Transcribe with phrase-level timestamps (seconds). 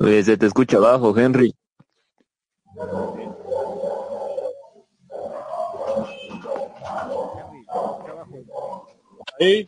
[0.00, 1.54] Oye, se te escucha abajo, Henry.
[9.40, 9.66] Ahí.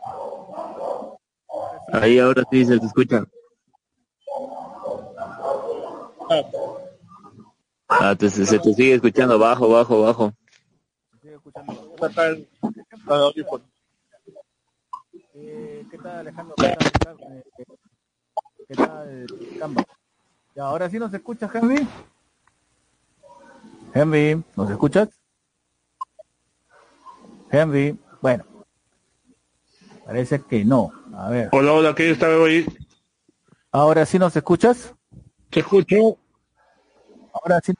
[1.93, 3.25] Ahí ahora sí se te escucha.
[7.89, 10.33] Ah, te- se te sigue escuchando bajo, bajo, bajo.
[15.35, 16.55] Eh, ¿Qué tal Alejandro?
[16.57, 17.43] ¿Qué tal, eh,
[18.69, 19.27] ¿Qué tal
[19.59, 19.85] Camba?
[20.55, 21.87] Ya, ahora sí nos escuchas, Henry.
[23.95, 25.09] Henry, ¿nos escuchas?
[27.51, 28.45] Henry, bueno.
[30.05, 30.93] Parece que no.
[31.17, 31.49] A ver.
[31.53, 32.67] Hola, hola, ¿qué está ahí?
[33.71, 34.95] Ahora sí nos escuchas.
[35.51, 36.19] ¿Te escucho?
[37.33, 37.73] Ahora sí,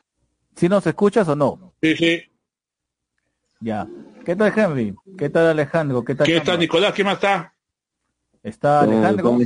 [0.55, 1.75] sí nos escuchas o no.
[1.83, 2.23] Sí, sí.
[3.61, 3.89] Ya.
[4.25, 4.95] ¿Qué tal Henry?
[5.19, 6.05] ¿Qué tal Alejandro?
[6.05, 6.27] ¿Qué tal?
[6.27, 6.61] ¿Qué está Camba?
[6.61, 6.93] Nicolás?
[6.95, 7.53] ¿Quién más está?
[8.43, 9.37] Está Alejandro.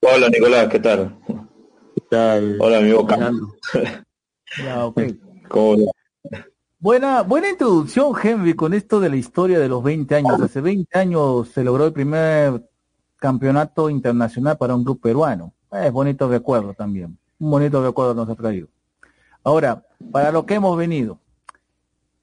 [0.00, 1.16] Hola Nicolás, ¿qué tal?
[2.60, 3.32] Hola mi boca.
[4.56, 4.92] Ya.
[6.78, 10.40] Buena, buena introducción, Henry, con esto de la historia de los 20 años.
[10.40, 12.70] Hace 20 años se logró el primer
[13.16, 15.54] campeonato internacional para un club peruano.
[15.72, 17.18] Es bonito recuerdo también.
[17.40, 18.68] Un bonito recuerdo nos ha traído.
[19.42, 21.18] Ahora, para lo que hemos venido,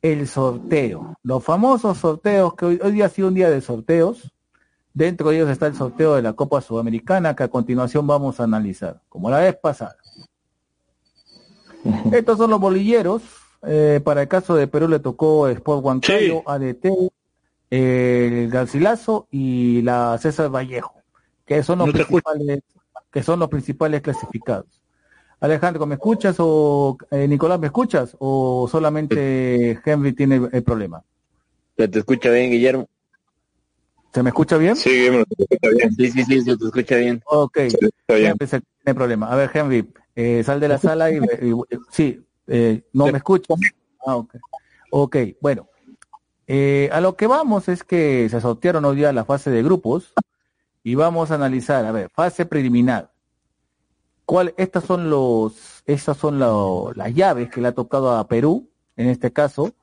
[0.02, 1.16] el sorteo.
[1.22, 4.32] Los famosos sorteos, que hoy, hoy día ha sido un día de sorteos.
[4.94, 8.44] Dentro de ellos está el sorteo de la Copa Sudamericana, que a continuación vamos a
[8.44, 9.96] analizar, como la vez pasada.
[12.12, 13.22] Estos son los bolilleros.
[13.64, 16.44] Eh, para el caso de Perú le tocó Sport Huancayo, Sí.
[16.46, 16.86] ADT,
[17.70, 20.96] eh, el Garcilaso y la César Vallejo,
[21.46, 22.62] que son los No principales,
[23.12, 24.82] que son los principales clasificados.
[25.40, 31.04] Alejandro, ¿me escuchas o eh, Nicolás, ¿me escuchas o solamente Henry tiene el problema?
[31.78, 32.88] ¿Se te escucha bien, Guillermo?
[34.14, 34.76] ¿Se me escucha bien?
[34.76, 35.96] Sí, escucha bien.
[35.96, 37.22] Sí, sí, sí, se te escucha bien.
[37.26, 38.32] Ok, Está bien.
[38.32, 39.32] Henry se- tiene problema.
[39.32, 43.58] A ver, Henry, eh, sal de la sala y, y- sí, eh, no me escuchas.
[44.06, 44.36] Ah, ok.
[44.92, 45.68] Ok, bueno.
[46.48, 50.14] Eh, a lo que vamos es que se sortearon hoy día la fase de grupos
[50.84, 53.12] y vamos a analizar, a ver, fase preliminar.
[54.26, 58.70] ¿Cuál, estas son los, estas son lo- las llaves que le ha tocado a Perú,
[58.98, 59.74] en este caso,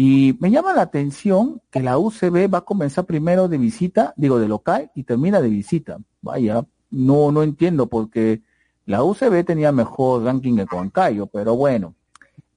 [0.00, 4.38] y me llama la atención que la UCB va a comenzar primero de visita, digo
[4.38, 5.98] de local, y termina de visita.
[6.22, 8.40] Vaya, no, no entiendo porque
[8.86, 11.96] la UCB tenía mejor ranking que Huancayo, pero bueno,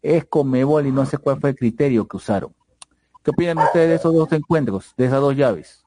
[0.04, 2.54] es Conmebol y no sé cuál fue el criterio que usaron.
[3.24, 5.84] ¿Qué opinan ustedes de esos dos encuentros, de esas dos llaves?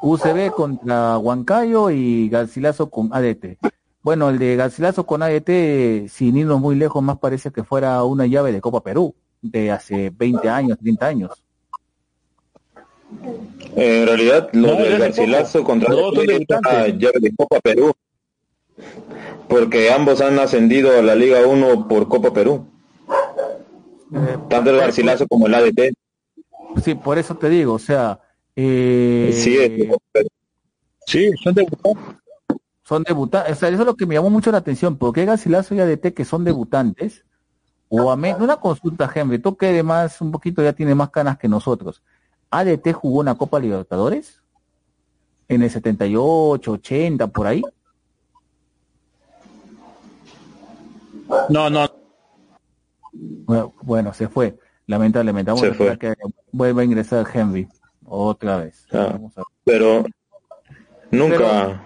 [0.00, 3.58] UCB contra Huancayo y Garcilaso con ADT.
[4.02, 8.24] Bueno, el de Garcilaso con ADT, sin irnos muy lejos, más parece que fuera una
[8.24, 11.30] llave de Copa Perú, de hace 20 años, 30 años.
[13.76, 15.70] En realidad, lo No, del ya Garcilaso poco.
[15.72, 17.92] contra No, llave de Copa Perú.
[19.48, 22.66] Porque ambos han ascendido a la Liga 1 por Copa Perú.
[24.12, 25.92] Eh, Tanto el Garcilaso como el ADT.
[26.84, 28.20] Sí, por eso te digo, o sea,
[28.54, 30.28] eh, Sí, es de Copa Perú.
[31.06, 32.16] Sí, son debutantes.
[32.84, 35.74] son debutantes, o sea, eso es lo que me llamó mucho la atención, porque Garcilaso
[35.74, 37.24] y ADT que son debutantes,
[37.92, 41.48] o a una consulta, Henry, tú que además un poquito ya tiene más canas que
[41.48, 42.02] nosotros,
[42.50, 44.40] ¿ADT jugó una Copa Libertadores?
[45.48, 47.62] En el 78, 80, por ahí.
[51.48, 51.90] No, no.
[53.12, 55.50] Bueno, bueno, se fue, lamentablemente.
[55.50, 55.98] Vamos Se a fue.
[55.98, 56.14] que
[56.52, 57.68] vuelva a ingresar Henry
[58.04, 58.86] otra vez.
[58.92, 59.08] Ah.
[59.12, 59.46] Vamos a ver.
[59.64, 60.04] Pero
[61.10, 61.82] nunca...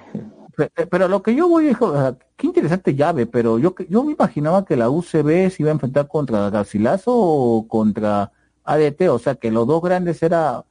[0.91, 4.65] Pero lo que yo voy es, o qué interesante llave, pero yo yo me imaginaba
[4.65, 8.31] que la UCB se iba a enfrentar contra Garcilaso o contra
[8.65, 10.65] ADT, o sea que los dos grandes era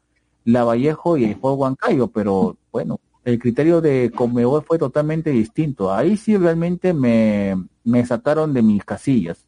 [0.46, 5.94] la Vallejo y el Sport Huancayo, pero bueno, el criterio de Conmebol fue totalmente distinto.
[5.94, 9.48] Ahí sí realmente me, me sacaron de mis casillas.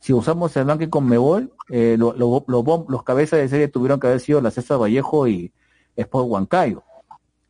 [0.00, 2.44] Si usamos el ranking Conmebol, eh, lo- lo-
[2.88, 5.52] los cabezas de serie tuvieron que haber sido la César Vallejo y
[5.96, 6.84] Sport Huancayo.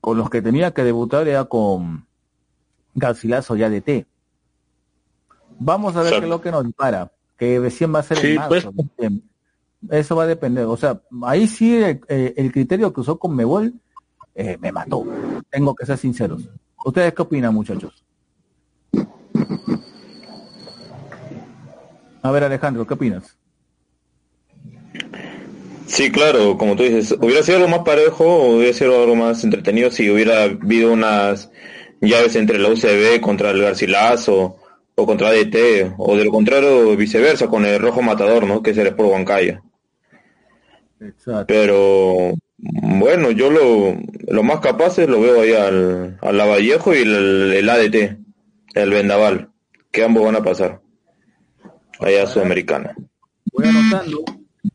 [0.01, 2.08] Con los que tenía que debutar era con
[2.99, 4.07] Garcilaso ya de T.
[5.59, 8.29] Vamos a ver qué es lo que nos dispara, que recién va a ser Sí,
[8.29, 8.73] en marzo.
[8.73, 9.13] pues.
[9.91, 10.65] Eso va a depender.
[10.65, 13.73] O sea, ahí sí el, eh, el criterio que usó con Mebol
[14.35, 15.05] eh, me mató.
[15.51, 16.49] Tengo que ser sinceros.
[16.85, 18.05] ¿Ustedes qué opinan, muchachos?
[22.23, 23.37] A ver, Alejandro, ¿qué opinas?
[25.87, 29.91] Sí, claro, como tú dices, hubiera sido algo más parejo, hubiera sido algo más entretenido
[29.91, 31.51] si hubiera habido unas
[32.01, 34.57] llaves entre la UCB contra el Garcilaso
[34.95, 38.63] o contra DT, o de lo contrario viceversa con el Rojo Matador, ¿no?
[38.63, 39.63] Que es el Sport Huancayo.
[41.01, 41.47] Exacto.
[41.47, 43.97] Pero bueno, yo lo,
[44.27, 48.19] lo más capaz es lo veo ahí al, al Lavallejo y el, el ADT,
[48.75, 49.51] el Vendaval,
[49.93, 50.81] que ambos van a pasar
[52.01, 52.97] allá a Sudamericana.
[53.53, 54.25] Voy anotando,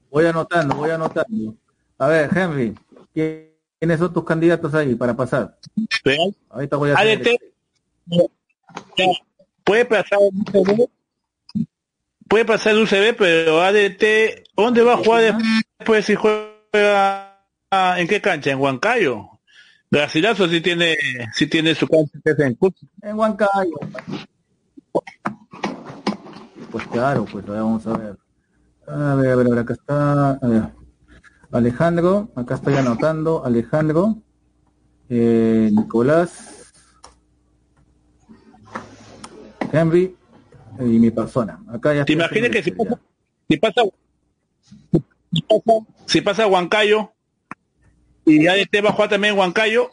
[0.10, 1.56] voy anotando, voy anotando.
[1.98, 2.74] A ver, Henry,
[3.84, 5.58] ¿quiénes son tus candidatos ahí para pasar?
[6.06, 6.34] Real.
[6.50, 7.28] Ahorita voy a hacer ADT
[9.66, 10.88] puede pasar UCB,
[12.30, 14.04] puede pasar UCB, pero ADT,
[14.56, 15.38] ¿dónde va a jugar
[15.78, 17.46] después si juega
[17.98, 18.52] en qué cancha?
[18.52, 19.28] En Huancayo.
[19.92, 20.96] Garcilaso sí tiene,
[21.34, 22.88] sí tiene su cancha en Cusco.
[23.02, 23.80] en Huancayo.
[26.72, 28.18] Pues claro, pues vamos a ver.
[28.88, 30.32] A ver, a ver, a ver, acá está.
[30.32, 30.83] A ver.
[31.54, 33.46] Alejandro, acá estoy anotando.
[33.46, 34.18] Alejandro,
[35.10, 36.74] eh, Nicolás,
[39.72, 40.16] Henry
[40.80, 41.64] y mi persona.
[41.70, 43.02] Acá ya ¿Te imaginas que si esto pasa,
[43.48, 43.82] si pasa,
[44.92, 47.12] si pasa, si pasa Huancayo
[48.26, 49.92] y ADT va a jugar también Huancayo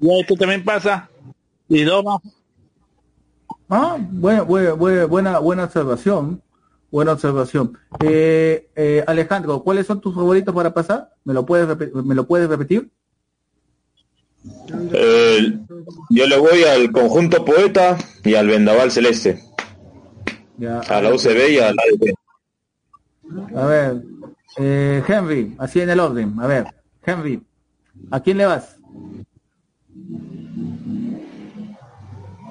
[0.00, 1.08] y ADT también pasa
[1.68, 2.20] y Loma
[3.72, 6.42] Ah, buena, buena, buena, buena, buena observación.
[6.90, 7.78] Buena observación.
[8.00, 11.10] Eh, eh, Alejandro, ¿cuáles son tus favoritos para pasar?
[11.24, 12.90] ¿Me lo puedes, me lo puedes repetir?
[14.92, 15.58] Eh,
[16.10, 19.42] yo le voy al conjunto poeta y al Vendaval Celeste,
[20.56, 22.14] Ya, a la UCB y al ADT.
[23.56, 24.02] A ver,
[24.58, 26.34] eh, Henry, así en el orden.
[26.40, 26.66] A ver,
[27.04, 27.42] Henry,
[28.10, 28.76] ¿a quién le vas?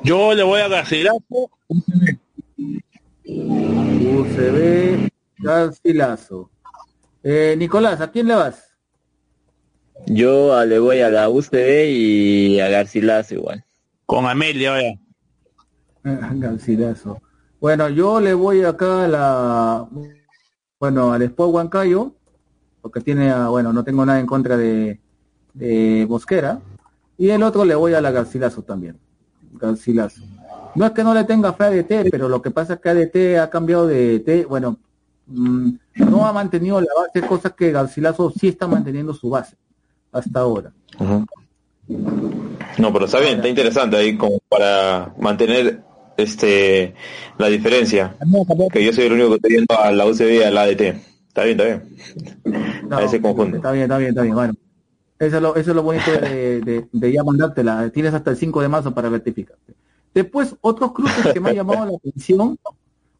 [0.01, 1.51] yo le voy a Garcilaso
[3.39, 6.49] UCB, Garcilaso.
[7.23, 8.65] Eh, Nicolás, ¿a quién le vas?
[10.07, 13.63] Yo ah, le voy a la UCB y a Garcilaso igual.
[14.05, 14.93] con Amelia vaya.
[16.03, 17.21] Ah, Garcilaso.
[17.59, 19.87] Bueno, yo le voy acá a la,
[20.79, 22.13] bueno, al Sport Huancayo,
[22.81, 24.99] porque tiene, a- bueno, no tengo nada en contra de,
[25.53, 26.61] de Mosquera,
[27.17, 28.97] y el otro le voy a la Garcilaso también,
[29.51, 30.21] Garcilaso.
[30.75, 32.89] No es que no le tenga fe a DT, pero lo que pasa es que
[32.89, 34.77] ADT ha cambiado de DT, bueno,
[35.27, 35.69] mm,
[36.09, 39.55] no ha mantenido la base, cosa que Garcilaso sí está manteniendo su base
[40.11, 40.71] hasta ahora.
[42.77, 45.81] No, pero está bien, está interesante ahí como para mantener
[46.17, 46.93] este
[47.37, 48.15] la diferencia.
[48.71, 50.81] Que yo soy el único que estoy yendo a la UCB y a la ADT.
[51.27, 52.87] Está bien, está bien.
[52.87, 53.57] No, a ese conjunto.
[53.57, 54.35] Está bien, está bien, está bien.
[54.35, 54.53] Bueno,
[55.17, 57.89] eso es lo, eso es lo bonito de, de, de ya mandártela.
[57.89, 59.73] Tienes hasta el 5 de marzo para rectificarte.
[60.23, 62.57] Después, otros cruces que me han llamado la atención,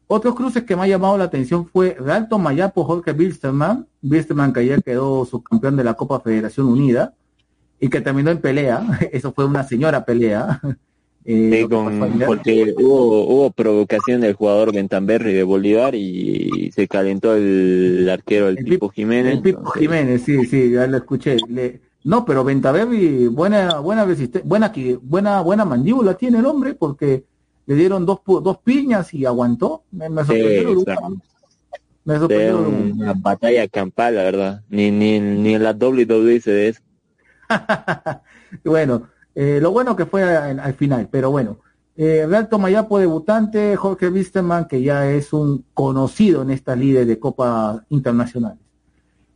[0.06, 4.60] otros cruces que me han llamado la atención fue Realto Mayapo Jorge Bilsterman, Bilsterman que
[4.60, 7.14] ayer quedó subcampeón de la Copa Federación Unida
[7.78, 10.60] y que terminó en pelea, eso fue una señora pelea.
[11.22, 17.34] Eh, Sí, con- porque hubo, hubo provocación del jugador Bentamberri de Bolívar y se calentó
[17.36, 19.34] el arquero, el, El Pipo Jiménez.
[19.34, 21.36] El Pipo entonces, Jiménez, sí, sí, ya lo escuché.
[21.46, 27.24] Le- no, pero Ventaverri, buena, buena resisten- buena, buena, buena mandíbula tiene el hombre porque
[27.66, 29.82] le dieron dos, dos piñas y aguantó.
[29.92, 30.70] Me, me Sí, sorprendió.
[30.72, 30.96] Uruguay.
[32.04, 34.62] Me sorprendió una batalla campal, la verdad.
[34.70, 36.80] Ni, ni, ni en la WWE se ve eso.
[38.64, 39.02] Bueno,
[39.34, 41.58] eh, lo bueno que fue al, al final, pero bueno.
[41.96, 47.18] Eh, Real Tomayapo debutante, Jorge Wisterman, que ya es un conocido en esta líder de
[47.18, 48.58] Copa Internacionales.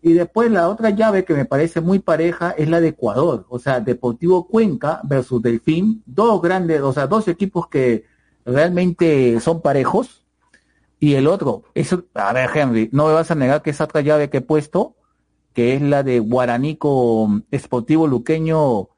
[0.05, 3.59] Y después la otra llave que me parece muy pareja es la de Ecuador, o
[3.59, 8.05] sea, Deportivo Cuenca versus Delfín, dos grandes, o sea, dos equipos que
[8.45, 10.23] realmente son parejos.
[11.01, 14.03] Y el otro, eso, a ver, Henry, no me vas a negar que esa otra
[14.03, 14.95] llave que he puesto,
[15.55, 18.91] que es la de Guaraníco Esportivo Luqueño,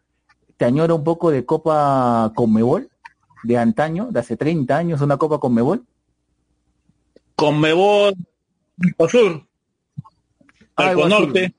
[0.56, 2.90] te añora un poco de Copa Conmebol,
[3.44, 5.84] de antaño, de hace 30 años, una Copa Conmebol.
[7.36, 8.16] Con Mebol
[10.76, 11.10] así.
[11.10, 11.54] norte,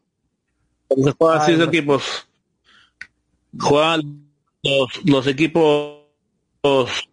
[0.89, 2.27] donde se juegan seis equipos.
[3.59, 4.27] Juegan
[4.63, 6.01] los, los equipos
[6.63, 7.09] los,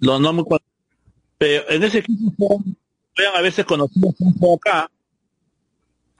[0.00, 0.44] los no muy
[1.38, 2.76] pero en ese equipo juegan,
[3.36, 4.90] a veces conocidos como acá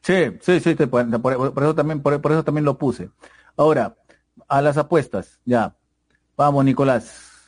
[0.02, 1.08] Sí, sí, sí, te- por,
[1.52, 3.10] por- eso también, por, por eso también lo puse.
[3.56, 3.96] Ahora,
[4.48, 5.76] a las apuestas, ya.
[6.36, 7.42] Vamos, Nicolás.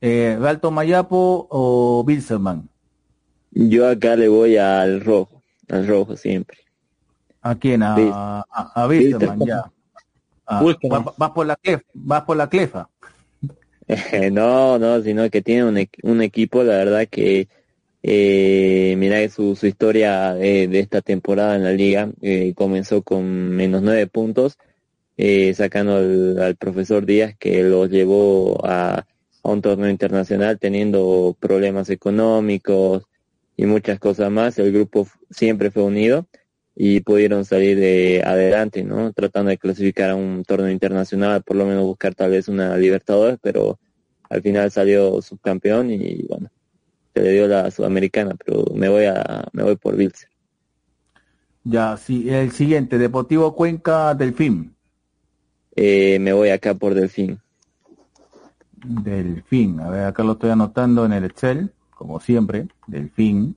[0.00, 2.68] Eh, ¿Galto Mayapo o Bilzerman?
[3.50, 6.58] Yo acá le voy al rojo, al rojo siempre.
[7.42, 7.82] ¿A quién?
[7.82, 7.94] A,
[8.50, 8.94] a, a
[9.44, 9.70] ya.
[10.46, 10.62] Ah,
[11.16, 12.88] vas por la clefa, vas por la clefa.
[14.32, 17.48] no, no, sino que tiene un, un equipo, la verdad que
[18.02, 23.24] eh, mira su, su historia de, de esta temporada en la liga eh, comenzó con
[23.50, 24.56] menos nueve puntos,
[25.16, 29.04] eh, sacando al, al profesor Díaz que lo llevó a,
[29.42, 33.04] a un torneo internacional teniendo problemas económicos
[33.58, 34.58] y muchas cosas más.
[34.58, 36.26] El grupo siempre fue unido
[36.76, 39.12] y pudieron salir de adelante, ¿no?
[39.12, 43.36] Tratando de clasificar a un torneo internacional, por lo menos buscar tal vez una Libertadores,
[43.42, 43.80] pero
[44.30, 46.50] al final salió subcampeón y bueno,
[47.12, 50.28] se le dio la sudamericana, pero me voy a me voy por Bills.
[51.64, 54.76] Ya, sí, el siguiente, Deportivo Cuenca Delfín.
[55.74, 57.40] Eh, me voy acá por Delfín.
[58.84, 63.56] Delfín, a ver, acá lo estoy anotando en el Excel, como siempre, Delfín.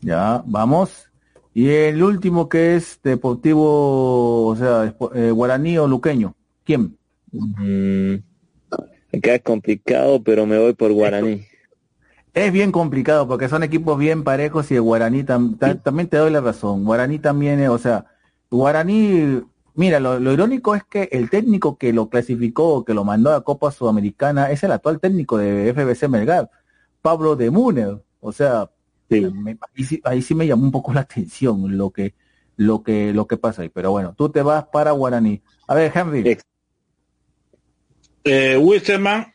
[0.00, 1.10] Ya, vamos.
[1.52, 6.34] Y el último que es Deportivo, o sea, eh, Guaraní o Luqueño.
[6.64, 6.96] ¿Quién?
[7.32, 8.14] Mm,
[9.16, 11.44] acá es complicado, pero me voy por Guaraní.
[12.32, 16.16] Es bien complicado porque son equipos bien parejos y el Guaraní tam- ta- también te
[16.18, 16.84] doy la razón.
[16.84, 18.04] Guaraní también, eh, o sea,
[18.50, 19.42] Guaraní,
[19.74, 23.42] mira, lo, lo irónico es que el técnico que lo clasificó, que lo mandó a
[23.42, 26.50] Copa Sudamericana, es el actual técnico de FBC Melgar,
[27.02, 28.02] Pablo de Múnel.
[28.20, 28.70] O sea,
[29.30, 32.14] me- ahí, sí, ahí sí me llamó un poco la atención lo que,
[32.56, 33.68] lo que, lo que pasa ahí.
[33.68, 35.42] Pero bueno, tú te vas para Guaraní.
[35.66, 36.38] A ver, Henry.
[38.24, 39.32] Eh, Wilstermann,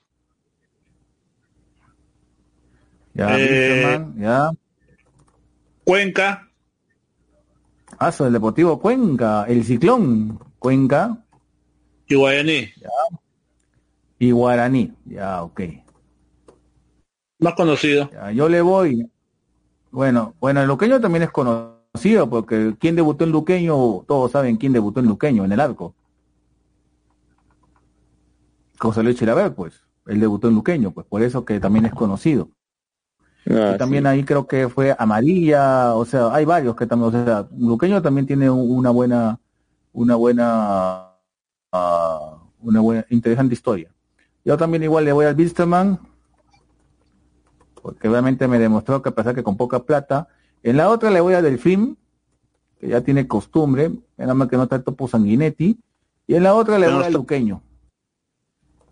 [3.16, 4.52] Ya, Eh, ya.
[5.84, 6.50] Cuenca,
[8.00, 11.24] Ah, el Deportivo Cuenca, el Ciclón Cuenca
[12.08, 12.74] y Guaraní.
[14.20, 14.94] y Guaraní.
[15.06, 15.62] Ya, ok.
[17.44, 18.10] Más conocido.
[18.12, 19.10] Ya, yo le voy.
[19.92, 23.76] Bueno, bueno, el Luqueño también es conocido porque quien debutó en Luqueño,
[24.08, 25.94] todos saben quién debutó en Luqueño, en el arco.
[28.80, 29.82] José Luis Chilaver, pues.
[30.08, 32.50] Él debutó en Luqueño, pues por eso que también es conocido.
[33.50, 37.26] Ah, y también ahí creo que fue Amarilla, o sea, hay varios que también, o
[37.26, 39.40] sea, Luqueño también tiene un- una buena,
[39.92, 41.10] una buena,
[41.74, 43.90] ah, una buena, interesante historia.
[44.46, 46.00] Yo también igual le voy al Bilsterman,
[47.84, 50.30] porque obviamente me demostró que a pesar que con poca plata,
[50.64, 51.98] en la otra le voy a Delfín,
[52.80, 55.78] que ya tiene costumbre, nada más que no está el topo sanguinetti,
[56.26, 57.62] y en la otra le voy al está- Luqueño.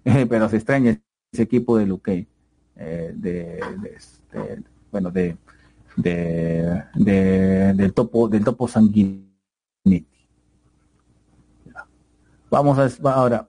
[0.29, 0.99] Pero se extraña
[1.31, 2.27] ese equipo de Luque,
[2.75, 5.37] eh, de, de este, bueno, de,
[5.95, 9.25] de, de- del topo, del topo sanguinetti.
[12.49, 13.47] Vamos a, ahora,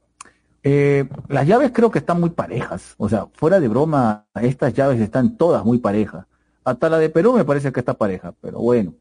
[0.63, 5.01] eh, las llaves creo que están muy parejas, o sea, fuera de broma, estas llaves
[5.01, 6.27] están todas muy parejas.
[6.65, 8.95] Hasta la de Perú me parece que está pareja, pero bueno.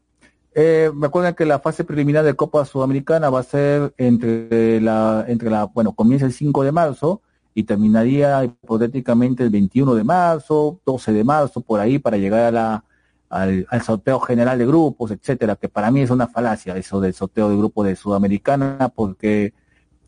[0.54, 5.24] Eh, me acuerdan que la fase preliminar de Copa Sudamericana va a ser entre la,
[5.28, 7.22] entre la, bueno, comienza el 5 de marzo
[7.54, 12.50] y terminaría hipotéticamente el 21 de marzo, 12 de marzo, por ahí, para llegar a
[12.50, 12.84] la,
[13.30, 17.14] al, al sorteo general de grupos, etcétera, que para mí es una falacia eso del
[17.14, 19.54] sorteo de grupos de Sudamericana, porque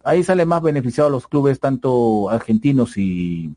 [0.04, 3.54] ahí salen más beneficiados los clubes, tanto argentinos y,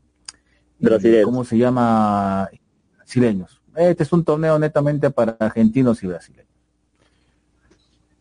[0.78, 1.24] Brasileños.
[1.24, 2.48] ¿cómo se llama?
[2.96, 3.60] Brasileños.
[3.76, 6.48] Este es un torneo netamente para argentinos y brasileños.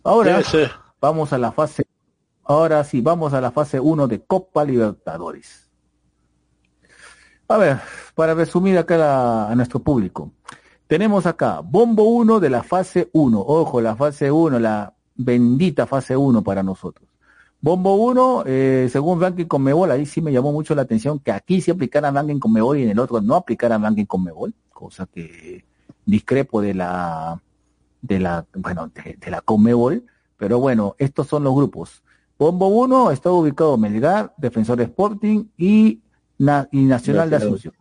[0.04, 0.72] Ahora ser.
[1.02, 1.86] vamos a la fase,
[2.44, 5.70] ahora sí, vamos a la fase 1 de Copa Libertadores.
[7.50, 7.80] A ver,
[8.16, 10.32] para resumir acá la- a nuestro público.
[10.88, 13.40] Tenemos acá Bombo 1 de la fase 1.
[13.40, 17.07] Ojo, la fase 1, la bendita fase 1 para nosotros.
[17.60, 21.60] Bombo 1, eh, según ranking Conmebol, ahí sí me llamó mucho la atención que aquí
[21.60, 25.66] sí aplicaran ranking Conmebol y en el otro no aplicaran ranking Conmebol, cosa que
[26.06, 27.42] discrepo de la,
[28.02, 30.06] de la, bueno, de, de la Conmebol,
[30.38, 32.04] pero bueno, estos son los grupos.
[32.38, 36.02] Bombo 1 está ubicado Melgar, Defensor Sporting y,
[36.38, 37.38] Na- y Nacional de.
[37.38, 37.74] Asunción.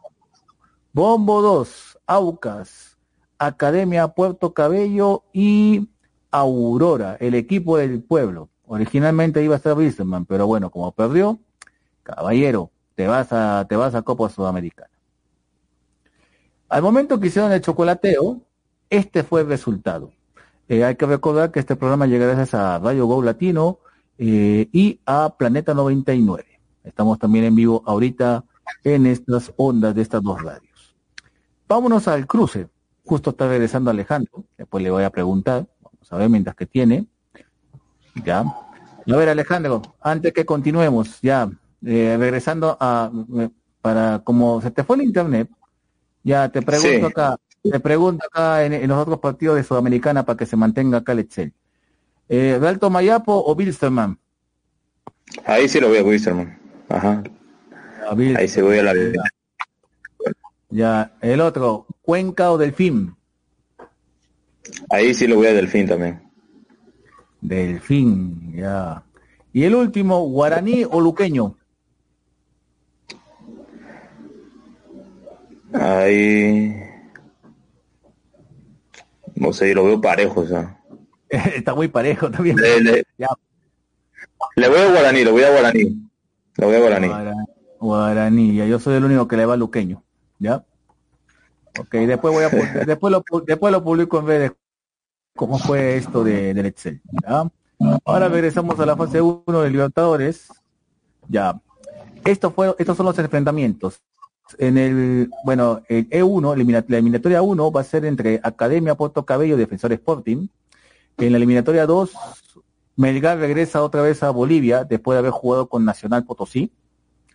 [0.95, 2.97] Bombo 2, Aucas,
[3.39, 5.91] Academia Puerto Cabello y
[6.31, 8.49] Aurora, el equipo del pueblo.
[8.67, 11.39] Originalmente iba a ser Wilstermann, pero bueno, como perdió,
[12.03, 14.91] caballero, te vas a, te vas a Copa Sudamericana.
[16.69, 18.43] Al momento que hicieron el chocolateo,
[18.91, 20.13] este fue el resultado.
[20.69, 23.79] Eh, hay que recordar que este programa llega gracias a Radio Go Latino
[24.19, 26.45] eh, y a Planeta 99.
[26.83, 28.45] Estamos también en vivo ahorita
[28.83, 30.97] en estas ondas de estas dos radios.
[31.69, 32.69] Vámonos al cruce.
[33.05, 35.69] Justo está regresando Alejandro, después le voy a preguntar.
[35.81, 37.07] Vamos vamos a ver mientras que tiene.
[38.25, 38.41] Ya.
[38.41, 41.49] A ver, Alejandro, antes que continuemos, ya,
[41.85, 43.49] eh, regresando a, eh,
[43.81, 45.49] para, como se te fue el internet,
[46.25, 47.13] ya te pregunto Sí.
[47.13, 50.99] acá, te pregunto acá en, en los otros partidos de Sudamericana para que se mantenga
[50.99, 51.53] acá el Excel.
[52.29, 54.19] Eh, ¿Realto Mayapo o Bilsterman?
[55.45, 56.59] Ahí sí lo voy a Wisterman.
[56.89, 57.23] Ajá.
[58.09, 58.95] A Bil- Ahí se voy a la
[60.69, 63.17] Ya, el otro, Cuenca o Delfín.
[64.91, 66.26] Ahí sí lo voy a Delfín también.
[67.41, 69.03] Delfín, ya.
[69.53, 71.57] Y el último, Guaraní o Luqueño.
[75.73, 76.75] Ahí.
[79.35, 80.79] No sé, lo veo parejo, o sea.
[81.29, 82.57] Está muy parejo también.
[82.57, 83.29] Le, le- Ya.
[84.57, 86.09] le voy a Guaraní, lo voy a Guaraní.
[86.57, 87.09] Lo voy a Guaraní.
[87.09, 87.35] Guara-
[87.79, 90.03] Guaraní, ya yo soy el único que le va a Luqueño,
[90.39, 90.65] ¿ya?
[91.79, 94.57] Ok, después voy a pu- después lo pu- después lo publico en vez de
[95.37, 97.49] cómo fue esto de, del Excel, ¿ya?
[98.05, 100.49] Ahora regresamos a la fase 1 de Libertadores.
[101.29, 101.61] Ya.
[102.25, 104.01] Esto fue, estos son los enfrentamientos.
[104.59, 109.25] En el, bueno, el E1, elimina- la eliminatoria 1 va a ser entre Academia Puerto
[109.27, 110.49] Cabello y Defensor Sporting.
[111.19, 112.13] En la eliminatoria 2,
[112.97, 116.73] Melgar regresa otra vez a Bolivia después de haber jugado con Nacional Potosí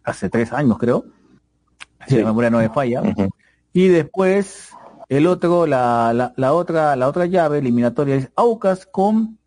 [0.03, 1.05] hace tres años, creo.
[2.07, 3.03] Si la memoria no me falla.
[3.73, 4.71] Y después
[5.11, 9.37] el otro, la, la, la otra, la otra llave eliminatoria es Aucas con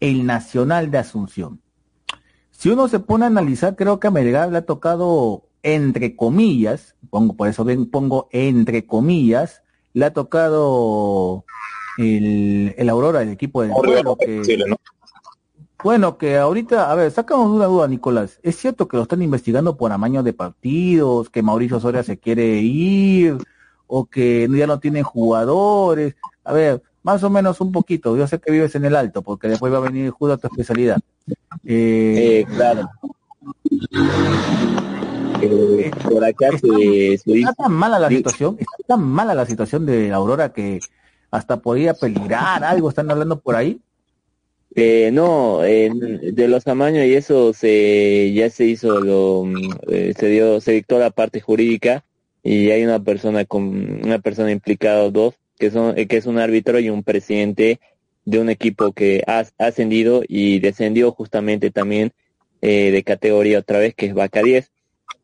[0.00, 1.60] el Nacional de Asunción.
[2.50, 6.96] Si uno se pone a analizar, creo que a Melgar le ha tocado entre comillas,
[7.10, 11.44] pongo por eso ven, pongo entre comillas, le ha tocado
[11.96, 14.76] el, el Aurora, el equipo del pueblo, que, Chile, ¿no?
[15.84, 18.40] bueno, que ahorita, a ver, sacamos una duda, Nicolás.
[18.42, 22.58] ¿Es cierto que lo están investigando por amaño de partidos, que Mauricio Soria se quiere
[22.58, 23.38] ir,
[23.86, 26.14] o que ya no tienen jugadores?
[26.44, 28.16] A ver, más o menos un poquito.
[28.16, 30.46] Yo sé que vives en el alto, porque después va a venir justo a tu
[30.48, 30.98] especialidad.
[31.64, 32.88] Eh, Eh, claro.
[35.42, 36.58] Eh, por acá se,
[37.18, 38.16] se dice, está tan mala la Sí.
[38.16, 40.80] situación, está tan mala la situación de Aurora que
[41.30, 43.80] hasta podría peligrar algo, están hablando por ahí.
[44.78, 45.90] eh, no, eh,
[46.32, 49.44] de los amaños y eso se ya se hizo lo
[49.88, 52.04] eh, se dio se dictó la parte jurídica
[52.46, 56.38] y hay una persona con una persona implicada dos que son eh, que es un
[56.38, 57.80] árbitro y un presidente
[58.24, 62.12] de un equipo que ha ascendido y descendió justamente también
[62.62, 64.70] eh, de categoría otra vez que es Vaca 10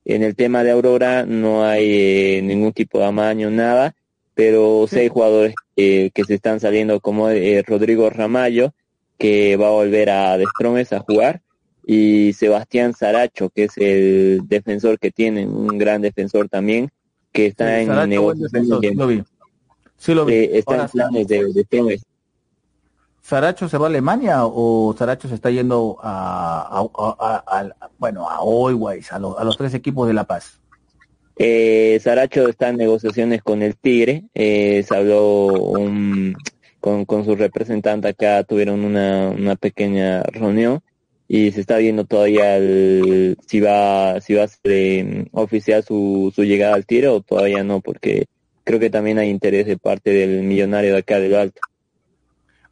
[0.05, 3.95] En el tema de Aurora no hay eh, ningún tipo de amaño, nada,
[4.35, 7.29] pero sí hay jugadores eh, que se están saliendo como
[7.67, 8.75] Rodrigo Ramallo,
[9.17, 11.41] que va a volver a Destromes a jugar,
[11.87, 16.91] y Sebastián Saracho, que es el defensor que tienen, un gran defensor también,
[17.33, 18.17] que está en de-
[18.51, 19.25] sí lo vi.
[19.97, 20.35] Sí lo vi.
[20.35, 22.03] eh, está Ahora, en planes de, de Tromes.
[23.23, 26.81] ¿Saracho se va a Alemania o Saracho se está yendo a,
[27.19, 30.59] a- a- bueno, a Always, a, los- a los tres equipos de La Paz?
[31.37, 36.35] Eh, Saracho está en negociaciones con el Tigre, eh, se habló un-
[36.81, 40.83] con, con su representante acá, tuvieron una, una pequeña reunión
[41.35, 46.31] y se está viendo todavía el- si va si va a ser eh, oficial su,
[46.37, 48.27] su llegada al Tigre o todavía no, porque
[48.65, 51.59] creo que también hay interés de parte del millonario de acá del Alto.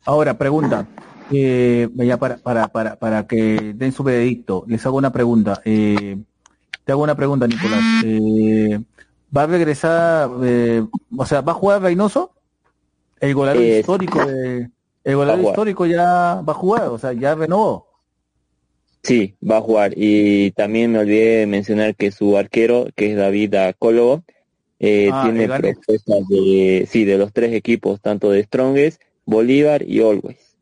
[0.05, 0.87] Ahora, pregunta,
[1.33, 5.63] eh, ya para, para, para, para que den su veredicto, les hago una pregunta.
[5.65, 6.19] Eh,
[6.85, 7.81] te hago una pregunta, Nicolás.
[8.05, 8.79] Eh,
[9.35, 10.85] ¿Va a regresar, eh,
[11.17, 12.33] o sea, va a jugar Reynoso?
[13.21, 14.69] El goleador histórico de,
[15.05, 17.90] el goleador histórico ya va a jugar, o sea, ya renovó.
[19.03, 19.93] Sí, va a jugar.
[19.97, 24.23] Y también me olvidé de mencionar que su arquero, que es David Acólogo,
[24.79, 30.01] eh, Ah, tiene propuestas de, sí, de los tres equipos, tanto de Strongest, Bolívar y
[30.01, 30.57] Always.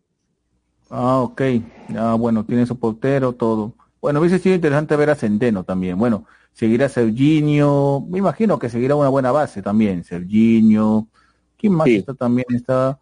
[0.91, 1.43] Ah, ok.
[1.97, 3.75] Ah, bueno, tiene su portero, todo.
[4.01, 5.99] Bueno, hubiese sido interesante ver a Centeno también.
[5.99, 10.05] Bueno, seguirá Serginho, me imagino que seguirá una buena base también.
[10.05, 11.09] Serginho,
[11.57, 11.97] ¿quién más Sí.
[11.97, 12.47] está también?
[12.55, 12.99] Está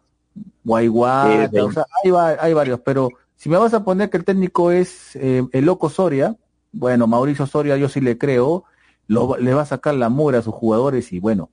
[0.63, 4.25] Guayguata, Eh, o sea, hay, hay varios, pero si me vas a poner que el
[4.25, 6.35] técnico es eh, el loco Soria,
[6.71, 8.65] bueno, Mauricio Soria yo sí le creo,
[9.07, 11.49] lo, le va a sacar la mura a sus jugadores y bueno,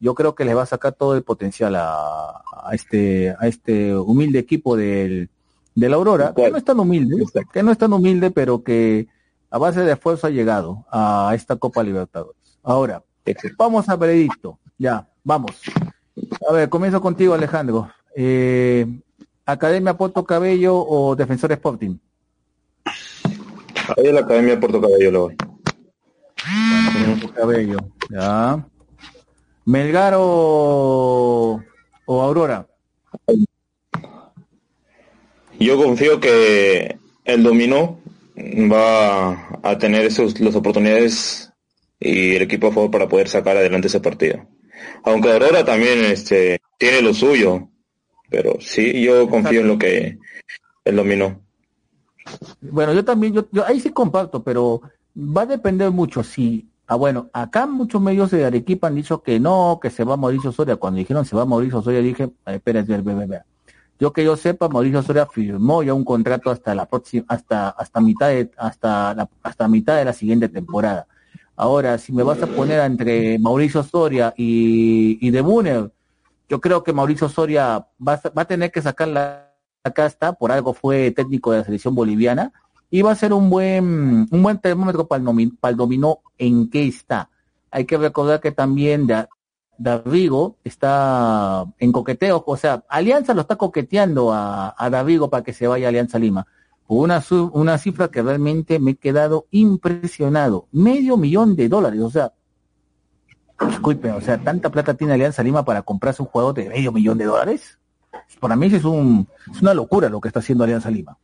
[0.00, 3.94] yo creo que le va a sacar todo el potencial a, a este a este
[3.96, 5.30] humilde equipo del,
[5.74, 7.50] del Aurora, que no es tan humilde, Exacto.
[7.52, 9.06] que no es tan humilde, pero que
[9.50, 12.58] a base de esfuerzo ha llegado a esta Copa Libertadores.
[12.62, 13.56] Ahora, Exacto.
[13.58, 15.52] vamos a veredicto, ya, vamos.
[16.48, 17.90] A ver, comienzo contigo, Alejandro.
[18.14, 19.00] Eh,
[19.46, 21.96] Academia Puerto Cabello o Defensor Sporting.
[22.84, 25.36] Ahí en la Academia de Puerto Cabello lo voy.
[27.06, 27.78] Puerto Cabello,
[28.10, 28.66] ya.
[29.64, 31.62] Melgar o,
[32.06, 32.66] o Aurora.
[35.58, 38.00] yo confío que el dominó
[38.36, 41.52] va a tener esos, las oportunidades
[42.00, 44.46] y el equipo a favor para poder sacar adelante ese partido.
[45.04, 47.68] Aunque Aurora también este, tiene lo suyo,
[48.30, 50.18] pero sí, yo confío en lo que
[50.84, 51.40] él dominó.
[52.60, 54.82] Bueno, yo también, yo, yo ahí sí comparto, pero
[55.16, 59.38] va a depender mucho si, ah bueno, acá muchos medios de Arequipa han dicho que
[59.40, 60.76] no, que se va Mauricio Soria.
[60.76, 63.02] Cuando dijeron se va Mauricio Soria, dije, espérate,
[63.98, 68.00] yo que yo sepa, Mauricio Soria firmó ya un contrato hasta la próxima, hasta, hasta
[68.00, 71.06] mitad de, hasta la, hasta mitad de la siguiente temporada.
[71.56, 75.90] Ahora, si me vas a poner entre Mauricio Soria y, y De Muner,
[76.48, 79.52] yo creo que Mauricio Soria va, va a tener que sacar la
[79.94, 82.52] casta, por algo fue técnico de la selección boliviana,
[82.90, 86.70] y va a ser un buen, un buen termómetro para el, para el dominó en
[86.70, 87.30] qué está.
[87.70, 89.08] Hay que recordar que también
[89.78, 95.52] Davigo está en coqueteo, o sea, Alianza lo está coqueteando a, a Davigo para que
[95.52, 96.46] se vaya a Alianza Lima.
[96.88, 100.68] Una, una cifra que realmente me he quedado impresionado.
[100.70, 102.32] Medio millón de dólares, o sea,
[103.64, 107.18] disculpen, o sea, tanta plata tiene Alianza Lima para comprarse un jugador de medio millón
[107.18, 107.78] de dólares.
[108.40, 111.16] Para mí es, un, es una locura lo que está haciendo Alianza Lima.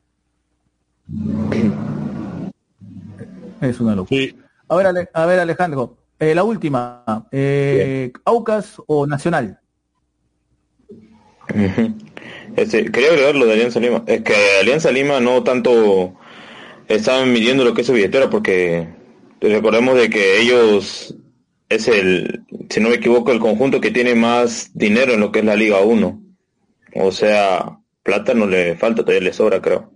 [3.60, 4.20] Es una locura.
[4.68, 7.26] A, ver, a ver, Alejandro, eh, la última.
[7.30, 9.60] Eh, ¿Aucas o Nacional?
[12.56, 14.04] Este, quería agregar lo de Alianza Lima.
[14.06, 16.14] Es que Alianza Lima no tanto
[16.88, 18.88] estaban midiendo lo que es su billetera porque
[19.40, 21.14] recordemos de que ellos
[21.74, 25.40] es el, si no me equivoco, el conjunto que tiene más dinero en lo que
[25.40, 26.22] es la Liga 1.
[26.94, 29.92] O sea, plata no le falta, todavía le sobra, creo.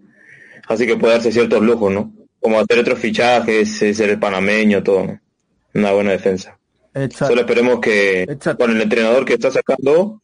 [0.68, 2.12] Así que puede darse ciertos lujos, ¿no?
[2.40, 5.18] Como hacer otros fichajes, ser el panameño, todo.
[5.74, 6.58] Una buena defensa.
[7.10, 8.26] Solo esperemos que
[8.58, 10.22] con el entrenador que está sacando,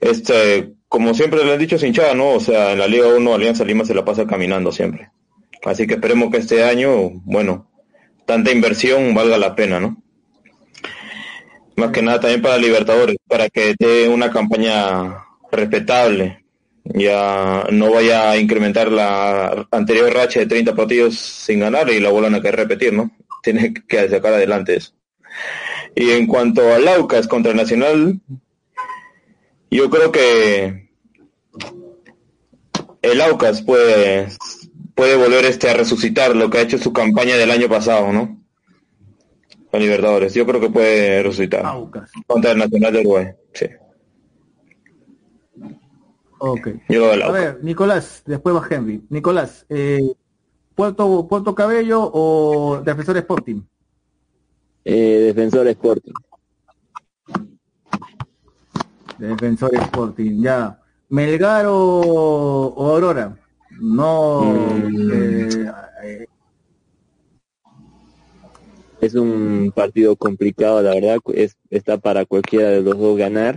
[0.00, 2.30] este, como siempre le han dicho, sin hinchada, ¿no?
[2.30, 5.10] O sea, en la Liga 1 Alianza Lima se la pasa caminando siempre.
[5.64, 7.70] Así que esperemos que este año, bueno,
[8.26, 10.01] tanta inversión valga la pena, ¿no?
[11.82, 16.44] Más que nada también para Libertadores, para que dé una campaña respetable.
[16.84, 22.10] Ya no vaya a incrementar la anterior racha de 30 partidos sin ganar y la
[22.10, 23.10] vuelvan a que repetir, ¿no?
[23.42, 24.92] Tiene que sacar adelante eso.
[25.96, 28.20] Y en cuanto al Aucas contra Nacional,
[29.68, 30.88] yo creo que
[33.02, 34.28] el Aucas puede,
[34.94, 38.41] puede volver este a resucitar lo que ha hecho su campaña del año pasado, ¿no?
[39.72, 40.34] Con Libertadores.
[40.34, 41.64] Yo creo que puede resucitar.
[42.26, 43.66] Contra el Nacional de Uruguay, sí.
[46.38, 46.68] Ok.
[47.26, 49.02] A ver, Nicolás, después va Henry.
[49.08, 50.12] Nicolás, eh,
[50.74, 53.62] ¿Puerto, ¿Puerto Cabello o Defensor Sporting?
[54.84, 56.12] Eh, defensor Sporting.
[59.18, 60.78] Defensor Sporting, ya.
[61.08, 63.34] ¿Melgar o, Aurora?
[63.80, 64.42] No.
[64.42, 65.12] Mm.
[65.12, 65.72] Eh,
[69.02, 71.18] es un partido complicado, la verdad.
[71.34, 73.56] Es, está para cualquiera de los dos ganar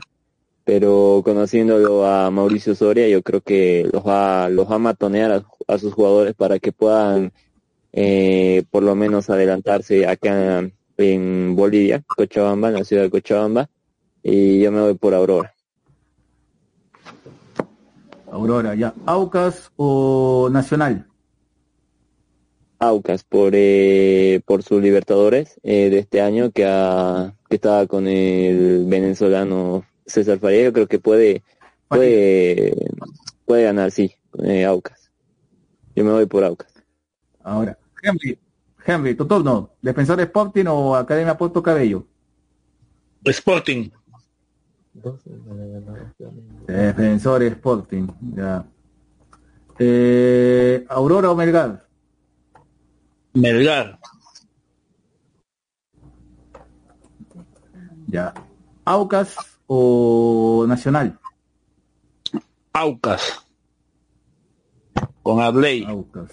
[0.65, 5.77] pero conociéndolo a Mauricio Soria, yo creo que los va, los va a matonear a,
[5.77, 7.31] sus jugadores para que puedan
[7.93, 13.69] eh, por lo menos adelantarse acá en Bolivia, Cochabamba, en la ciudad de Cochabamba,
[14.23, 15.53] y yo me voy por Aurora.
[18.31, 18.93] Aurora, ya.
[19.05, 21.05] ¿Aucas o Nacional?
[22.79, 28.07] Aucas, por, eh, por sus Libertadores eh, de este año que, ha, que estaba con
[28.07, 31.43] el venezolano César Faría yo creo que puede
[31.88, 32.75] puede
[33.45, 35.11] puede ganar, sí, eh, Aucas.
[35.95, 36.73] Yo me voy por Aucas.
[37.43, 38.38] Ahora, Henry,
[38.85, 42.05] Henry, tu turno, ¿defensor Sporting o Academia Puerto Cabello?
[43.23, 43.89] Sporting.
[46.67, 48.65] Defensor Sporting, ya.
[49.77, 51.85] Eh, Aurora o Melgar?
[53.36, 54.00] Melgar.
[58.08, 58.34] Ya.
[58.86, 59.36] Aucas
[59.67, 61.19] o Nacional?
[62.71, 63.45] Aucas.
[65.21, 65.84] Con Adley.
[65.84, 66.32] Aucas.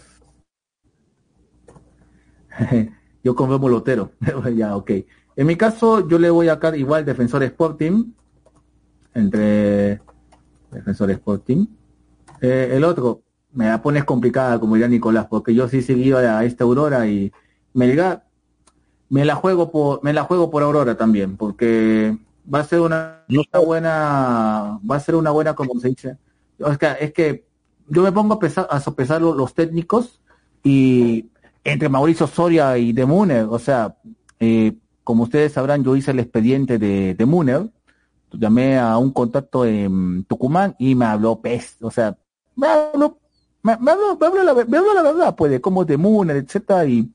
[3.25, 4.12] yo con Lotero.
[4.55, 4.91] ya, ok.
[5.35, 8.12] En mi caso, yo le voy a acá igual Defensor Sporting.
[9.15, 10.01] Entre
[10.71, 11.67] Defensor Sporting.
[12.41, 16.45] Eh, el otro, me la pones complicada, como ya Nicolás, porque yo sí seguido a
[16.45, 17.33] esta Aurora y
[17.75, 18.25] Melgar,
[19.09, 22.17] me la juego por, me la juego por Aurora también, porque
[22.53, 23.25] va a ser una,
[23.65, 26.17] buena, va a ser una buena, como se dice.
[26.59, 27.47] Es que, es que
[27.88, 30.23] yo me pongo a, pesar, a sopesar los, técnicos
[30.62, 31.27] y
[31.65, 33.97] entre Mauricio Soria y De Muner, o sea,
[34.41, 37.69] eh, como ustedes sabrán, yo hice el expediente de, de
[38.33, 42.17] llamé a un contacto en Tucumán y me habló pez, o sea,
[42.57, 43.19] me habló
[43.62, 45.96] me, me habló, me habló la, me habló la verdad, pues, de cómo es de
[45.96, 47.11] Mooner, etcétera, y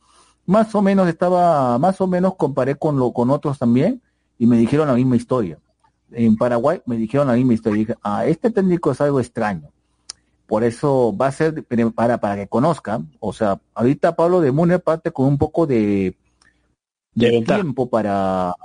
[0.46, 4.02] más o menos estaba, más o menos comparé con lo, con otros también,
[4.38, 5.60] y me dijeron la misma historia.
[6.12, 9.70] En Paraguay me dijeron la misma historia, y dije, ah, este técnico es algo extraño.
[10.46, 14.82] Por eso va a ser para, para que conozcan, o sea, ahorita Pablo de Mooner
[14.82, 16.16] parte con un poco de,
[17.14, 18.56] De tiempo para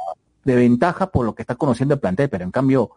[0.44, 2.90] de ventaja por lo que está conociendo el plantel, pero en cambio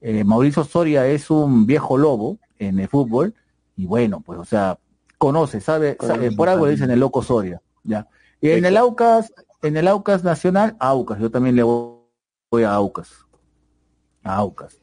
[0.00, 3.34] eh, Mauricio Soria es un viejo lobo en el fútbol
[3.78, 4.76] y bueno, pues o sea,
[5.18, 8.08] conoce, sabe, sabe, por algo le dicen el loco Soria, ya.
[8.40, 12.00] Y en el Aucas, en el Aucas Nacional, Aucas, yo también le voy,
[12.50, 13.24] voy a Aucas.
[14.24, 14.82] A Aucas.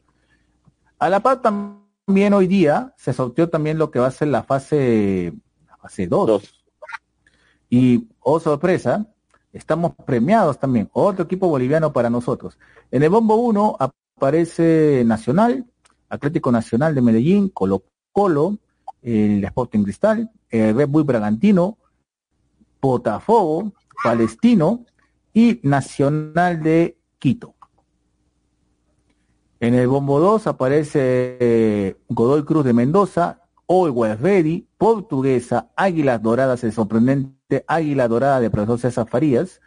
[0.98, 4.44] A la par también hoy día se sorteó también lo que va a ser la
[4.44, 5.34] fase
[5.68, 6.66] la fase 2.
[7.70, 9.06] Y oh sorpresa,
[9.52, 10.90] estamos premiados también.
[10.94, 12.58] Otro equipo boliviano para nosotros.
[12.92, 15.66] En el bombo 1 aparece Nacional,
[16.08, 18.60] Atlético Nacional de Medellín, Colo Colo,
[19.06, 21.78] el Sporting Cristal, el Red Bull Bragantino,
[22.82, 24.86] Botafogo, Palestino
[25.34, 27.56] y Nacional de Quito.
[29.60, 36.64] En el bombo 2 aparece eh, Godoy Cruz de Mendoza, Always Ready, Portuguesa, Águilas Doradas,
[36.64, 39.62] el sorprendente Águila Dorada de profesor César Farías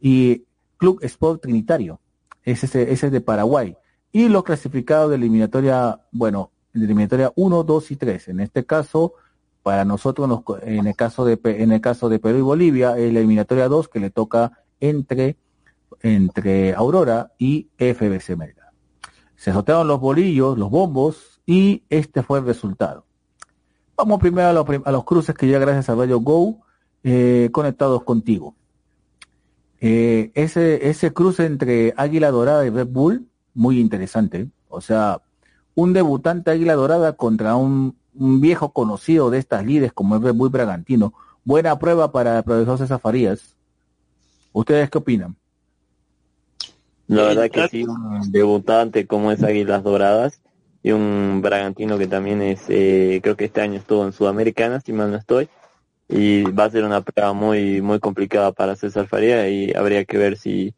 [0.00, 0.44] y
[0.76, 2.00] Club Sport Trinitario.
[2.42, 3.76] Ese, es- de Paraguay.
[4.12, 6.50] Y los clasificados de eliminatoria, bueno,
[6.84, 8.28] eliminatoria 1, 2 y 3.
[8.28, 9.14] En este caso,
[9.62, 13.18] para nosotros, en el caso de, en el caso de Perú y Bolivia, es la
[13.20, 15.36] eliminatoria 2 que le toca entre,
[16.02, 18.72] entre Aurora y FBC Mérida.
[19.36, 23.04] Se sortearon los bolillos, los bombos, y este fue el resultado.
[23.96, 26.60] Vamos primero a los, a los cruces que ya gracias a Radio Go
[27.02, 28.54] eh, conectados contigo.
[29.80, 34.48] Eh, ese, ese cruce entre Águila Dorada y Red Bull, muy interesante.
[34.68, 35.20] O sea,
[35.78, 40.34] un debutante Águila Dorada contra un, un viejo conocido de estas líderes como el Red
[40.34, 41.14] Bull Bragantino.
[41.44, 43.54] Buena prueba para el profesor César Farías.
[44.52, 45.36] ¿Ustedes qué opinan?
[47.06, 50.40] La verdad que sí, un debutante como es Águilas Doradas
[50.82, 54.92] y un Bragantino que también es, eh, creo que este año estuvo en Sudamericana, si
[54.92, 55.48] mal no estoy,
[56.08, 60.18] y va a ser una prueba muy muy complicada para César Faría y habría que
[60.18, 60.74] ver si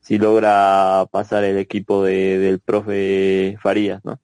[0.00, 4.18] si logra pasar el equipo de, del profe Farías, ¿no?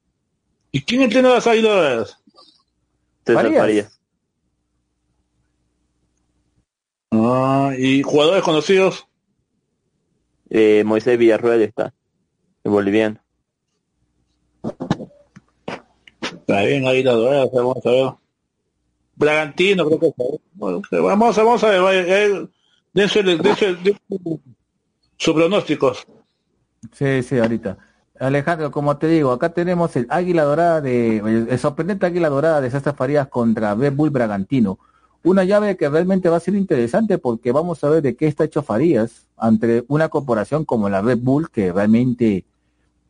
[0.77, 2.19] ¿Y quién entrena las Águilas?
[3.25, 3.99] César Farías.
[7.11, 9.07] Ah, ¿Y jugadores conocidos?
[10.51, 11.95] Eh, Moisés Villarruel está,
[12.63, 13.19] el boliviano.
[16.21, 18.11] Está bien, Águilas Doradas, vamos a ver.
[19.15, 20.15] Bragantino, creo que es.
[20.53, 22.49] Bueno, vamos, a- vamos a ver, vaya, eh,
[22.93, 23.99] dense, dense- dense
[25.17, 26.07] sus pronósticos.
[26.93, 27.79] Sí, sí, ahorita.
[28.21, 32.71] Alejandro, como te digo, acá tenemos el Águila Dorada de, el sorprendente Águila Dorada de
[32.71, 34.79] César Farías contra Red Bull Bragantino.
[35.23, 38.45] Una llave que realmente va a ser interesante porque vamos a ver de qué está
[38.45, 42.45] hecho Farías ante una corporación como la Red Bull, que realmente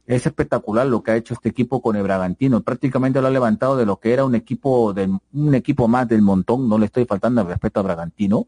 [0.06, 2.62] es espectacular lo que ha hecho este equipo con el Bragantino.
[2.62, 6.22] Prácticamente lo ha levantado de lo que era un equipo de, un equipo más del
[6.22, 8.46] montón, no le estoy faltando el respeto a Bragantino.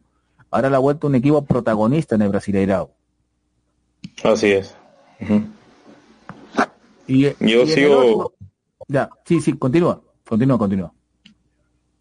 [0.50, 2.90] Ahora le ha vuelto un equipo protagonista en el Brasileirao.
[4.24, 4.74] Así es.
[5.20, 5.42] Ujú.
[7.08, 8.34] Y, Yo y sigo- otro-
[8.86, 10.92] ya, sí, sí, continúa, continúa, continúa.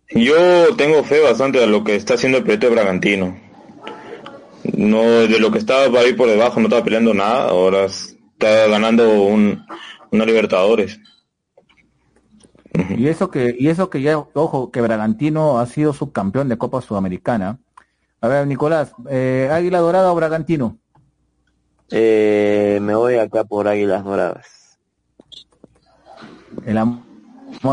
[0.09, 3.37] Yo tengo fe bastante a lo que está haciendo el proyecto de Bragantino.
[4.73, 9.21] No, de lo que estaba ahí por debajo, no estaba peleando nada, ahora está ganando
[9.23, 9.65] un,
[10.11, 10.99] una Libertadores.
[12.95, 16.81] Y eso que, y eso que ya, ojo, que Bragantino ha sido subcampeón de Copa
[16.81, 17.59] Sudamericana.
[18.21, 20.77] A ver, Nicolás, eh, Águila Dorada o Bragantino.
[21.89, 24.45] Eh, me voy acá por Águilas Doradas.
[26.65, 27.07] El amor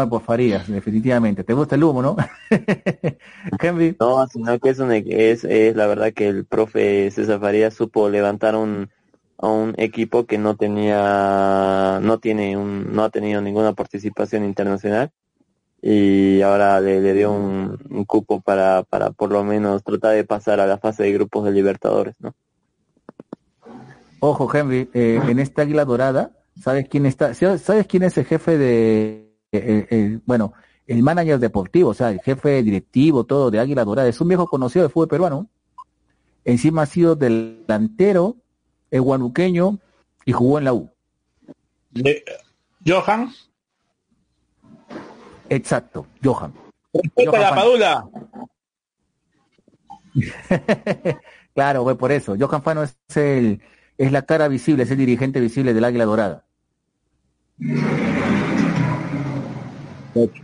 [0.08, 1.44] por Farías, definitivamente.
[1.44, 2.16] ¿Te gusta el humo, no?
[4.00, 8.08] No, sino que es, un, es, es la verdad que el profe César Farías supo
[8.08, 8.90] levantar un,
[9.38, 15.10] a un equipo que no tenía, no tiene un, no ha tenido ninguna participación internacional
[15.82, 20.24] y ahora le, le dio un, un cupo para, para por lo menos tratar de
[20.24, 22.34] pasar a la fase de grupos de Libertadores, ¿no?
[24.20, 27.34] Ojo, Henry, eh, en esta Águila Dorada, ¿sabes quién está?
[27.34, 30.52] ¿Sabes quién es el jefe de, eh, eh, bueno,
[30.86, 34.08] el manager deportivo, o sea, el jefe directivo, todo de Águila Dorada?
[34.08, 35.48] Es un viejo conocido del fútbol peruano.
[36.44, 38.36] Encima ha sido delantero,
[38.90, 39.78] es guanuqueño
[40.24, 40.90] y jugó en la U.
[41.90, 42.24] De-
[42.86, 43.32] Johan,
[45.48, 46.52] Exacto, Johan.
[46.92, 48.08] respeta la padula.
[51.54, 52.36] claro, fue por eso.
[52.38, 53.60] Johan Fano es el,
[53.98, 56.44] es la cara visible, es el dirigente visible del Águila Dorada.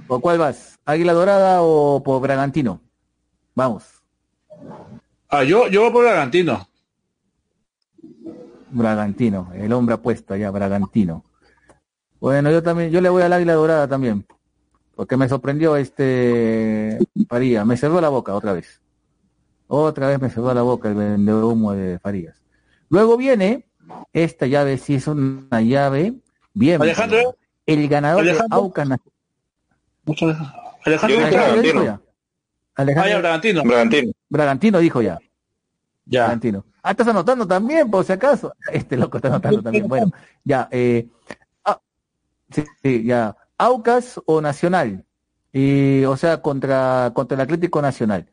[0.06, 0.78] ¿Por cuál vas?
[0.84, 2.80] Águila Dorada o por Bragantino.
[3.54, 3.84] Vamos.
[5.28, 6.66] Ah, yo, yo voy por Bragantino.
[8.70, 11.24] Bragantino, el hombre apuesto allá, Bragantino.
[12.20, 14.26] Bueno, yo también, yo le voy al Águila Dorada también.
[14.94, 18.80] Porque me sorprendió este Farías, me cerró la boca otra vez.
[19.66, 22.40] Otra vez me cerró la boca el vendedor humo de Farías.
[22.90, 23.66] Luego viene
[24.12, 26.14] esta llave, si es una llave
[26.52, 26.82] bien.
[26.82, 27.36] Alejandro.
[27.64, 28.58] El ganador de Alejandro.
[28.58, 29.12] Aucas Nacional.
[30.84, 31.18] Alejandro.
[31.18, 31.84] Yo dije Alejandro dijo Bragantino.
[31.84, 32.00] ya.
[32.74, 33.62] Ah, Alejandro Bragantino.
[33.62, 34.12] Bragantino.
[34.28, 35.18] Bragantino dijo ya.
[36.04, 36.24] Ya.
[36.24, 36.64] Bragantino.
[36.82, 38.52] Ah, estás anotando también, por si acaso.
[38.72, 39.86] Este loco está anotando también.
[39.86, 40.10] Bueno,
[40.42, 40.68] ya.
[40.72, 41.06] Eh,
[41.64, 41.80] ah,
[42.50, 43.36] sí, sí, ya.
[43.56, 45.04] Aucas o Nacional.
[45.52, 48.26] Y, o sea, contra, contra el Atlético Nacional.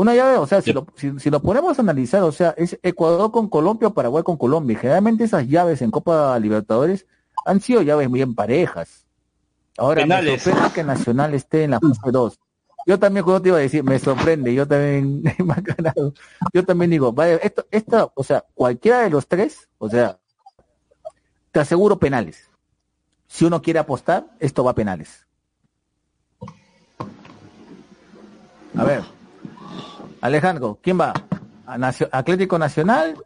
[0.00, 2.78] Una llave, o sea, si lo, si, si lo ponemos a analizar, o sea, es
[2.82, 4.72] Ecuador con Colombia o Paraguay con Colombia.
[4.72, 7.06] Y Generalmente esas llaves en Copa Libertadores
[7.44, 9.04] han sido llaves muy en parejas.
[9.76, 10.32] Ahora Penales.
[10.32, 12.40] me sorprende que Nacional esté en la fase 2.
[12.86, 16.14] Yo también, como te iba a decir, me sorprende, yo también me ha ganado.
[16.54, 20.18] Yo también digo, vaya, esto, esta, o sea, cualquiera de los tres, o sea,
[21.52, 22.48] te aseguro penales.
[23.26, 25.26] Si uno quiere apostar, esto va a penales.
[28.74, 29.02] A ver,
[30.20, 31.12] Alejandro, ¿quién va?
[31.66, 33.16] ¿A Nacio- ¿Atlético Nacional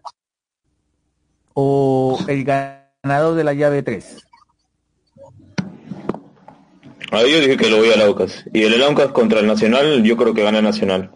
[1.54, 4.18] o el ganador de la llave 3?
[7.10, 8.44] Ahí yo dije que lo voy al Aucas.
[8.52, 11.10] Y el Aucas contra el Nacional, yo creo que gana el Nacional.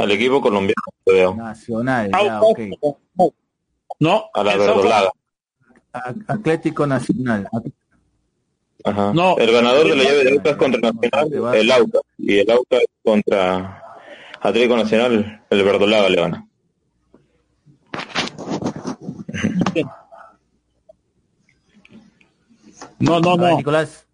[0.00, 0.74] Al equipo colombiano
[1.06, 1.34] lo veo.
[1.34, 2.66] Nacional, ya, Aucas.
[2.80, 3.34] ok.
[4.00, 5.10] No, A la verdolaga.
[6.26, 7.48] Atlético Nacional.
[8.84, 9.12] Ajá.
[9.14, 9.36] No.
[9.38, 12.02] el ganador de la llave de Aucas contra el Nacional, el Aucas.
[12.18, 13.82] Y el Aucas contra
[14.40, 16.46] Atlético Nacional, el verdolaga le gana.
[22.98, 23.56] No, no, ver, no.
[23.56, 24.06] Nicolás.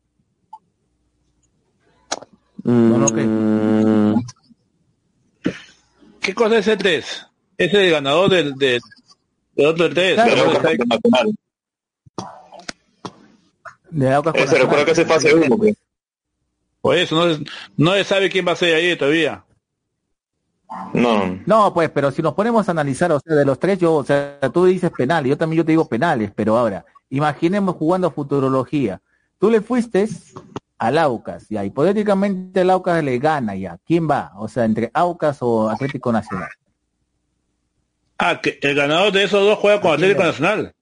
[2.65, 4.23] Mm, No, no, ¿qué?
[6.21, 7.27] ¿Qué cosa es el 3?
[7.59, 8.81] Es el ganador del, del,
[9.55, 10.15] del otro 3.
[10.15, 11.35] Claro, El Aucas contra el Nacional.
[13.91, 15.77] De Aucas con Ese recuerda que se fase uno, pues.
[16.81, 17.45] Por eso, no, se-
[17.77, 19.45] no se sabe quién va a ser ahí todavía.
[20.93, 23.95] No, No, pues, pero si nos ponemos a analizar, o sea, de los tres, yo,
[23.95, 28.11] o sea, tú dices penales, yo también yo te digo penales, pero ahora, imaginemos jugando
[28.11, 29.01] futurología.
[29.39, 30.07] Tú le fuiste
[30.77, 33.79] al Aucas, ya, hipotéticamente el Aucas le gana ya.
[33.87, 34.33] ¿Quién va?
[34.37, 36.51] O sea, entre Aucas o Atlético Nacional.
[38.19, 40.75] Ah, que el ganador de esos dos juega con Atlético Nacional.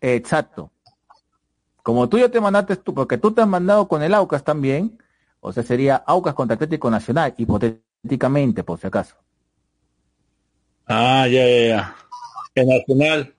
[0.00, 0.71] Exacto.
[1.82, 4.98] Como tú ya te mandaste tú, porque tú te has mandado con el Aucas también,
[5.40, 9.16] o sea, sería Aucas contra Atlético Nacional, hipotéticamente, por si acaso.
[10.86, 11.96] Ah, ya, ya, ya.
[12.54, 13.34] El Nacional.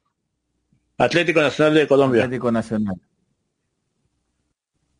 [0.97, 2.23] Atlético Nacional de Colombia.
[2.23, 2.95] Atlético Nacional.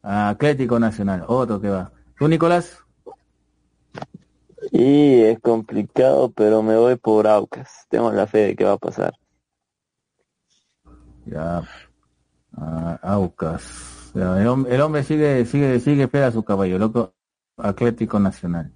[0.02, 1.92] Atlético Nacional, otro que va.
[2.18, 2.80] ¿Tú, Nicolás?
[4.72, 7.86] Y es complicado, pero me voy por Aucas.
[7.90, 9.14] Tengo la fe de que va a pasar.
[11.26, 11.64] Ya.
[12.56, 14.12] Ah, Aucas.
[14.16, 17.14] El, hom- el hombre sigue, sigue, sigue pega a su caballo, loco.
[17.58, 18.72] Atlético Nacional.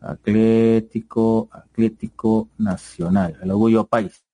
[0.00, 3.36] Atlético, Atlético Nacional.
[3.42, 4.24] El orgullo país.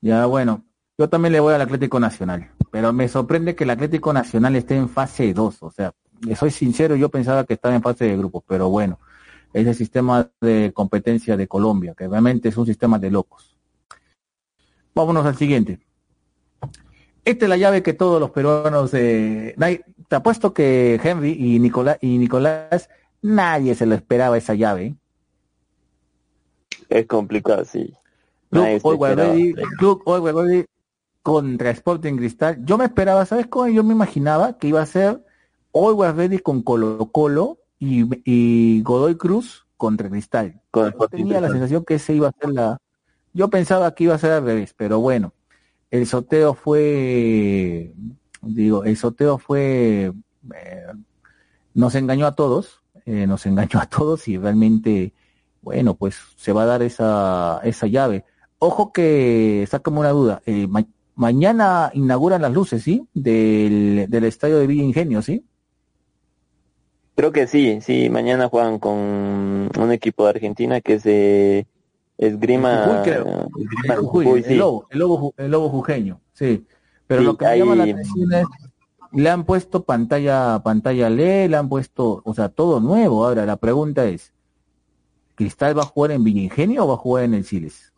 [0.00, 0.64] Ya, bueno.
[0.98, 2.50] Yo también le voy al Atlético Nacional.
[2.70, 5.62] Pero me sorprende que el Atlético Nacional esté en fase 2.
[5.62, 5.92] O sea,
[6.36, 8.98] soy sincero, yo pensaba que estaba en fase de grupos, pero bueno.
[9.52, 13.54] Es el sistema de competencia de Colombia, que realmente es un sistema de locos.
[14.94, 15.80] Vámonos al siguiente.
[17.24, 21.58] Esta es la llave que todos los peruanos, eh, nadie- te apuesto que Henry y
[21.60, 22.90] Nicolás, y Nicolás,
[23.22, 24.96] nadie se lo esperaba esa llave.
[26.88, 27.92] Es complicado, sí.
[28.50, 29.32] Club Nadie se Always esperaba.
[29.34, 30.64] Ready, Club Always Ready
[31.22, 32.58] contra Sporting Cristal.
[32.64, 33.68] Yo me esperaba, ¿sabes cómo?
[33.68, 35.24] Yo me imaginaba que iba a ser
[35.72, 40.60] Always Ready con Colo Colo y, y Godoy Cruz contra Cristal.
[40.70, 42.78] Con Yo tenía la sensación que ese iba a ser la...
[43.32, 45.32] Yo pensaba que iba a ser al revés, pero bueno,
[45.92, 47.92] el sorteo fue,
[48.40, 50.12] digo, el sorteo fue,
[50.54, 50.86] eh,
[51.74, 55.12] nos engañó a todos, eh, nos engañó a todos y realmente,
[55.60, 58.24] bueno, pues se va a dar esa, esa llave.
[58.58, 63.06] Ojo que, sácame una duda, eh, ma- mañana inauguran las luces, ¿sí?
[63.12, 65.44] Del, del estadio de Villa Ingenio, ¿sí?
[67.14, 68.08] Creo que sí, sí.
[68.08, 71.66] Mañana juegan con un equipo de Argentina que es de
[72.26, 72.84] Esgrima.
[72.84, 73.48] Jujuy, creo.
[73.58, 74.54] Esgrima El Jujuy, Jujuy, el sí.
[74.54, 76.66] lobo, el lobo, el lobo jujeño, sí.
[77.06, 78.46] Pero Sí, lo que me llama la atención es,
[79.12, 83.26] le han puesto pantalla, pantalla LED, le han puesto, o sea, todo nuevo.
[83.26, 84.32] Ahora, la pregunta es,
[85.34, 87.92] ¿Cristal va a jugar en Villa Ingenio o va a jugar en el Siles?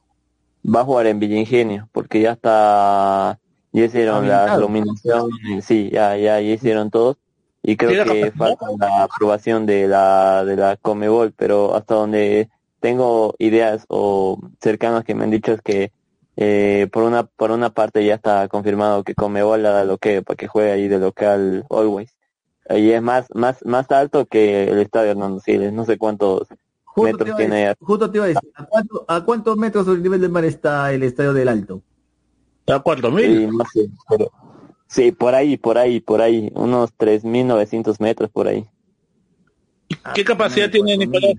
[0.65, 3.39] Va a jugar en Villa Ingenio, porque ya está
[3.73, 7.17] Ya hicieron la iluminación, sí, ya, ya, ya hicieron todos.
[7.63, 12.51] Y creo ¿Tiene que falta la aprobación de la, de la Comebol, pero hasta donde
[12.85, 15.91] tengo ideas o cercanos que me han dicho es que
[16.37, 20.21] eh, por una, por una parte ya está confirmado que Comebol la da lo que
[20.21, 22.15] para que juegue ahí de local Always.
[22.69, 26.47] Y es más, más, más alto que el estadio Hernando Siles, no sé cuántos
[26.85, 29.87] Justo te, metros a tiene justo te iba a decir, ¿a, cuánto- ¿a cuántos metros
[29.87, 31.81] sobre el nivel del mar está el estadio del Alto?
[32.67, 33.25] ¿A cuatro mil?
[33.25, 34.31] Sí, no sé, pero-
[34.89, 38.67] sí, por ahí, por ahí, por ahí, unos 3.900 metros por ahí.
[40.15, 41.33] ¿Qué capacidad tiene Nicolás?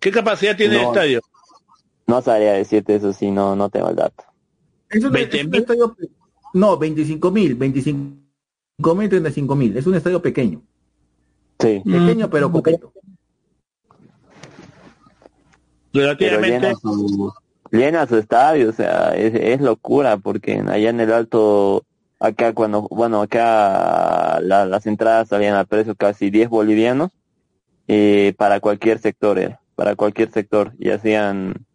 [0.00, 1.20] ¿Qué capacidad tiene el estadio?
[2.06, 4.24] No sabría decirte eso si no, no tengo el dato.
[4.88, 5.60] Es un, 20 es un mil.
[5.60, 5.96] estadio,
[6.54, 10.62] no, 25 mil, 25 mil, 35 mil, es un estadio pequeño,
[11.58, 12.92] Sí, pequeño pero coqueto.
[15.92, 16.66] pero Relativamente.
[16.68, 17.32] llena su,
[17.72, 21.84] llena su estadio, o sea, es, es locura porque allá en el alto,
[22.20, 27.10] acá cuando, bueno, acá la- las entradas salían a precio casi 10 bolivianos
[27.88, 31.66] eh, para cualquier sector, era, para cualquier sector, y hacían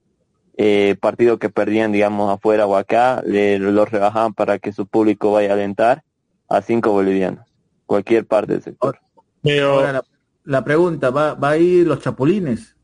[0.58, 5.32] eh, partido que perdían, digamos, afuera o acá, le, los rebajaban para que su público
[5.32, 6.04] vaya a alentar
[6.50, 7.48] a 5 bolivianos,
[7.86, 9.00] cualquier parte del sector.
[9.42, 10.04] Pero Ahora la,
[10.44, 12.76] la pregunta, ¿va, ¿va a ir los chapulines?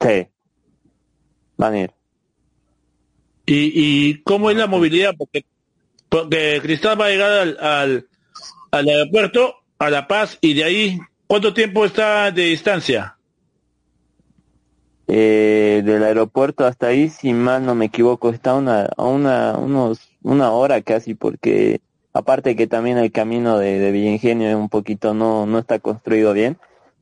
[0.00, 0.28] Sí,
[1.56, 1.90] van a ir.
[3.46, 5.14] ¿Y, y cómo es la movilidad?
[5.16, 5.44] Porque,
[6.08, 8.08] porque Cristal va a llegar al, al,
[8.70, 13.13] al aeropuerto, a La Paz, y de ahí, ¿cuánto tiempo está de distancia?
[15.06, 20.50] Eh, del aeropuerto hasta ahí, si mal no me equivoco, está una, una, unos, una
[20.52, 21.82] hora casi, porque
[22.14, 26.32] aparte que también el camino de, de Villingenio es un poquito, no, no está construido
[26.32, 26.58] bien,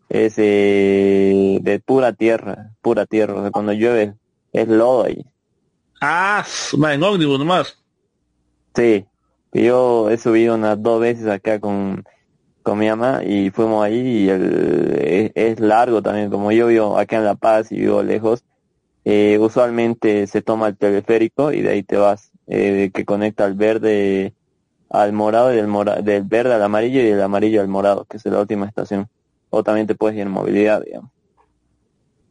[0.09, 4.15] es eh, de pura tierra, pura tierra, o sea, cuando llueve
[4.53, 5.25] es lodo ahí.
[6.01, 6.45] Ah,
[6.91, 7.79] en ómnibus nomás.
[8.75, 9.07] Sí,
[9.53, 12.05] yo he subido unas dos veces acá con,
[12.63, 16.99] con mi mamá y fuimos ahí y el, es, es largo también, como yo vivo
[16.99, 18.45] acá en La Paz y vivo lejos,
[19.05, 23.55] eh, usualmente se toma el teleférico y de ahí te vas, eh, que conecta al
[23.55, 24.35] verde
[24.91, 28.19] al morado y del, mora, del verde al amarillo y del amarillo al morado, que
[28.19, 29.09] es la última estación.
[29.51, 31.11] O también te puedes ir en movilidad, digamos.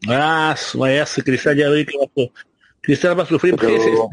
[0.08, 2.30] Ah, s- ma, ya sé, Cristal ya vi que va a,
[2.82, 3.56] Cristal va a sufrir.
[3.56, 4.10] Pero.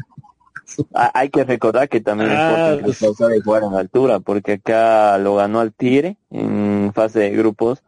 [0.93, 5.17] Ha- hay que recordar que también Ah, Sporting Cristal sabe jugar en altura, porque acá
[5.17, 7.81] lo ganó al Tigre en fase de grupos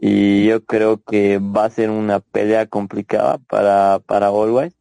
[0.00, 4.74] y yo creo que va a ser una pelea complicada para, para Always,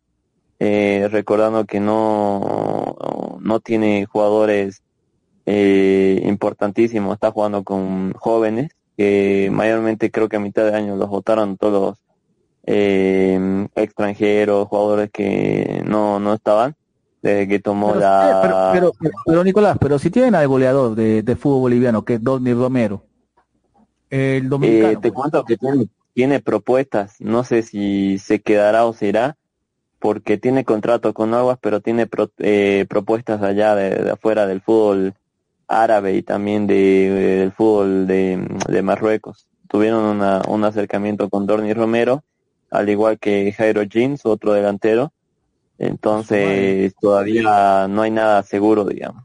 [0.59, 4.81] eh, recordando que no, no tiene jugadores
[5.45, 11.09] eh, importantísimos, está jugando con jóvenes, que mayormente creo que a mitad de año los
[11.09, 11.97] votaron todos los
[12.65, 16.75] eh, extranjeros, jugadores que no, no estaban,
[17.23, 18.71] desde que tomó Pero, la...
[18.71, 18.91] eh, pero,
[19.25, 23.03] pero, Nicolás, pero si tienen al goleador de, de fútbol boliviano, que es Donny Romero,
[24.09, 28.93] el Eh, dominicano, te cuento que tiene, tiene propuestas, no sé si se quedará o
[28.93, 29.35] se irá,
[29.99, 34.61] porque tiene contrato con Aguas, pero tiene pro- eh, propuestas allá de, de afuera del
[34.61, 35.13] fútbol
[35.67, 36.75] árabe y también de,
[37.39, 39.47] del fútbol de, de Marruecos.
[39.69, 42.23] Tuvieron una, un acercamiento con Dorni Romero,
[42.69, 45.13] al igual que Jairo Jeans, otro delantero.
[45.87, 49.23] Entonces todavía no hay nada seguro, digamos.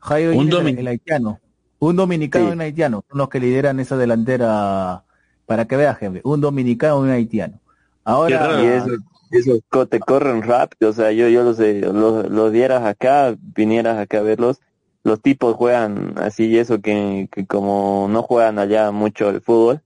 [0.00, 1.40] Jairo un el, domin- el haitiano,
[1.78, 2.50] un dominicano Sí.
[2.50, 5.04] y un haitiano, son los que lideran esa delantera,
[5.46, 7.60] para que veas, jefe, un dominicano y un haitiano.
[8.04, 8.62] Ahora.
[8.62, 8.90] Y eso,
[9.30, 13.34] esos co- te corren rápido, o sea, yo, yo los, eh, los, los dieras acá,
[13.38, 14.60] vinieras acá a verlos,
[15.02, 19.80] los tipos juegan así y eso que, que como no juegan allá mucho el fútbol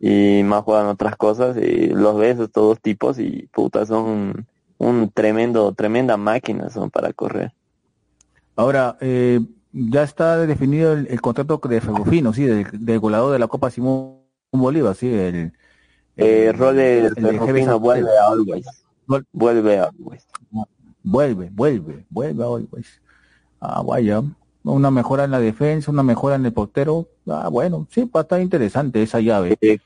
[0.00, 4.46] y más juegan otras cosas, y los ves estos dos tipos y puta, son
[4.78, 7.52] un tremendo, tremenda máquina son para correr.
[8.56, 9.40] ahora eh,
[9.72, 13.70] ya está definido el, el contrato de Ferrufino, sí, del, del goleador de la Copa
[13.70, 14.18] Simón
[14.52, 15.52] Bolívar, sí, el,
[16.16, 18.66] Eh, el- Role el de Ferrufino vuelve a Always,
[19.32, 20.26] vuelve a Always.
[21.02, 23.00] Vuelve, vuelve, vuelve hoy, pues.
[23.60, 24.22] Ah, vaya.
[24.64, 27.08] Una mejora en la defensa, una mejora en el portero.
[27.26, 29.56] Ah, bueno, sí, va a estar interesante esa llave.
[29.60, 29.78] Eh,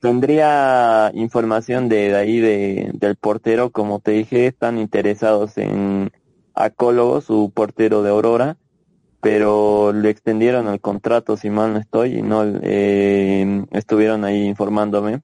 [0.00, 6.10] tendría información de, de ahí de, del portero, como te dije, están interesados en
[6.54, 8.56] Acólogo, su portero de Aurora,
[9.20, 15.20] pero le extendieron el contrato, si mal no estoy, y no eh, estuvieron ahí informándome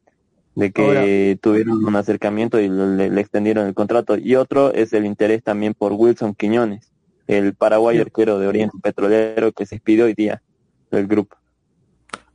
[0.57, 4.17] de que Ahora- tuvieron un acercamiento y le, le extendieron el contrato.
[4.17, 6.91] Y otro es el interés también por Wilson Quiñones,
[7.27, 8.07] el paraguayo Sí.
[8.07, 10.43] arquero de Oriente Petrolero que se expidió hoy día
[10.91, 11.37] del grupo.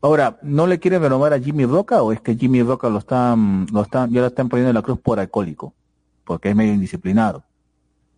[0.01, 3.67] Ahora, ¿no le quieren renovar a Jimmy Roca o es que Jimmy Roca lo están,
[3.73, 5.73] lo están, ya lo están poniendo en la cruz por alcohólico?
[6.23, 7.43] Porque es medio indisciplinado.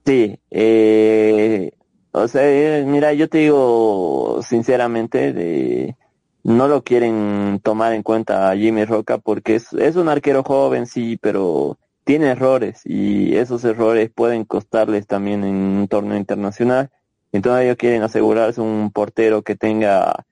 [0.05, 1.71] Sí, eh,
[2.11, 5.95] O sea, eh, mira, yo te digo sinceramente, de,
[6.43, 10.86] no lo quieren tomar en cuenta a Jimmy Roca porque es, es un arquero joven,
[10.88, 16.89] sí, pero tiene errores y esos errores pueden costarles también en un torneo internacional.
[17.32, 20.25] Entonces ellos quieren asegurarse un portero que tenga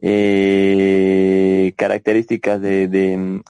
[0.00, 3.42] eh, características de, de,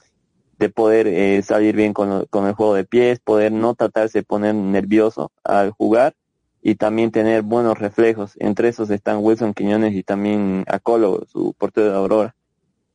[0.59, 4.23] de poder eh, salir bien con, con el juego de pies, poder no tratarse de
[4.23, 6.15] poner nervioso al jugar
[6.61, 8.33] y también tener buenos reflejos.
[8.39, 12.35] Entre esos están Wilson Quiñones y también Acolo, su portero de Aurora.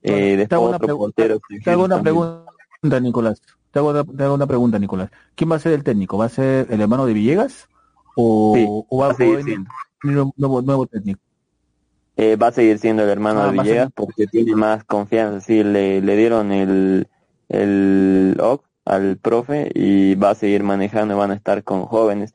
[0.03, 1.39] Eh, te después hago una, otro portero.
[1.65, 2.17] te hago una también.
[2.83, 3.41] pregunta, Nicolás.
[3.71, 5.11] Te hago, una- te hago una pregunta, Nicolás.
[5.35, 6.19] ¿Quién va a ser el técnico?
[6.19, 7.69] ¿Va a ser el hermano de Villegas?
[8.17, 9.67] ¿O, Sí, o va a un
[10.37, 11.21] nuevo, nuevo técnico?
[12.17, 15.41] Eh, va a seguir siendo el hermano Ah, de Villegas porque tiene más confianza.
[15.41, 17.09] Sí, le, le dieron el,
[17.49, 22.35] el OC al profe y va a seguir manejando, van a estar con jóvenes.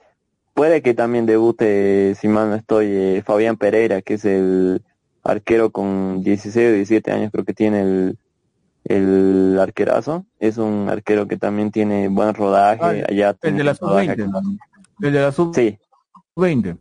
[0.54, 4.82] Puede que también debute, si mal no estoy, eh, Fabián Pereira, que es el
[5.24, 8.18] arquero con 16 o 17 años, creo que tiene el,
[8.86, 10.26] el arquerazo.
[10.40, 12.82] Es un arquero que también tiene buen rodaje.
[13.04, 14.10] Ah, allá El de la sub-20.
[14.12, 14.24] acá.
[15.02, 15.78] El de la Sí,
[16.36, 16.78] sub-20.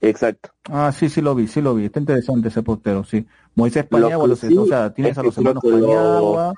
[0.00, 0.50] Exacto.
[0.70, 1.86] Ah, sí, sí lo vi, sí lo vi.
[1.86, 3.26] Está interesante ese portero, sí.
[3.54, 6.54] Moisés Paniagua, sí o sea, tienes es a los hermanos lo- Paniagua.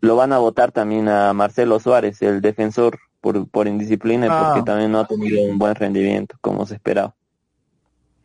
[0.00, 4.52] lo van a votar también a Marcelo Suárez, el defensor, por, por indisciplina Ah.
[4.52, 7.14] porque también no ha tenido un buen rendimiento como se esperaba.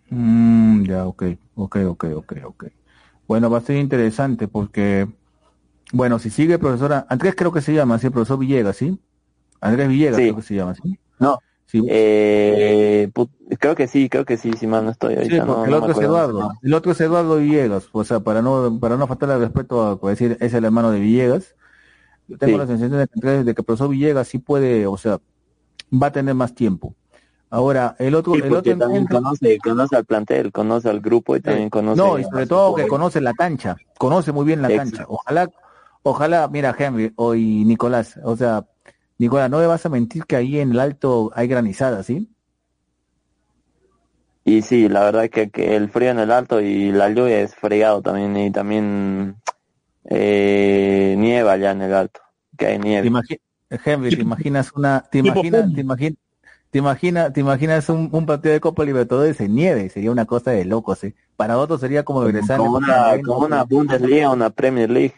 [0.10, 1.24] Mm, ya, ok,
[1.56, 2.66] ok, ok, ok, ok.
[3.28, 5.08] Bueno, va a ser interesante porque,
[5.92, 9.00] bueno, si sigue profesora, Andrés creo que se llama, sí, el profesor Villegas, ¿sí?
[9.62, 10.24] Andrés Villegas Sí.
[10.24, 10.98] creo que se llama, ¿sí?
[11.20, 13.12] No, Sí, eh,
[13.60, 15.78] creo que sí, creo que sí, si mal no estoy sí, ahorita, no, el no
[15.78, 16.00] otro es.
[16.00, 19.84] Eduardo, el otro es Eduardo Villegas, o sea, para no, para no faltarle al respeto
[19.84, 21.56] a por decir es el hermano de Villegas,
[22.28, 22.58] yo tengo Sí.
[22.60, 25.20] la sensación de de que el profesor Villegas sí puede, o sea,
[25.92, 26.96] va a tener más tiempo.
[27.50, 31.36] Ahora, el otro, Sí, el otro también entra- conoce, conoce al plantel, conoce al grupo
[31.36, 34.70] y también conoce No, y sobre todo que conoce la cancha, conoce muy bien la
[34.70, 34.98] Exacto.
[34.98, 35.06] cancha.
[35.10, 35.50] Ojalá,
[36.04, 38.66] ojalá, mira Henry o y Nicolás, o sea,
[39.20, 42.30] Nicolás, no me vas a mentir que ahí en el alto hay granizada, ¿sí?
[44.46, 47.54] Y sí, la verdad que, que el frío en el alto y la lluvia es
[47.56, 49.36] fregado también y también
[50.06, 52.22] eh, nieva allá en el alto,
[52.58, 53.10] que hay Te nieve.
[53.10, 53.40] imagi-
[53.86, 56.18] Henry, te imaginas una, te imaginas, te imaginas,
[56.72, 60.52] te imaginas, te imaginas un, un partido de Copa Libertadores en nieve, sería una cosa
[60.52, 61.16] de locos, ¿sí?
[61.36, 65.16] Para otros sería como regresar en Como una, como una Bundesliga, una Premier League.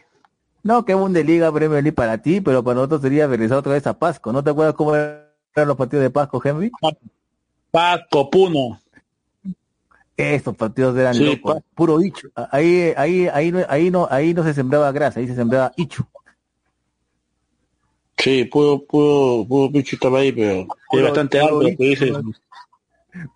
[0.62, 3.98] No, que Bundesliga, Premier League para ti, pero para nosotros sería regresar otra vez a
[3.98, 4.32] Pasco.
[4.32, 5.26] ¿No te acuerdas cómo eran
[5.66, 6.70] los partidos de Pasco, Henry?
[7.70, 8.80] Paco, Puno.
[10.16, 12.30] Estos partidos eran Sí, locos, puro ichu.
[12.34, 16.04] Ahí, ahí, ahí, no- ahí no, ahí no se sembraba grasa, ahí se sembraba ichu.
[18.18, 22.12] Sí, puro, puro, puro bicho estaba ahí, pero es bastante alto lo que dices.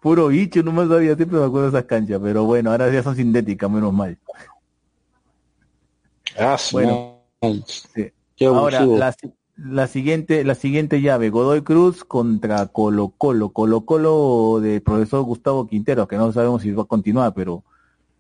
[0.03, 3.03] Puro ichu, no más sabía, siempre me acuerdo de esas canchas, pero bueno, ahora ya
[3.03, 4.19] son sintéticas, menos mal.
[6.39, 7.14] Ah, Bueno.
[7.67, 8.11] Sí.
[8.47, 9.15] Ahora, la,
[9.57, 15.67] la siguiente, la siguiente llave, Godoy Cruz contra Colo Colo, Colo Colo de profesor Gustavo
[15.67, 17.63] Quintero, que no sabemos si va a continuar, pero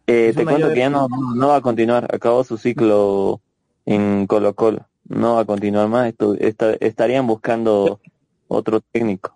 [0.07, 3.41] Eh, te cuento que ya no, no va a continuar, acabó su ciclo
[3.87, 8.01] en Colo Colo, no va a continuar más, esto, esta- estarían buscando
[8.49, 9.35] otro técnico.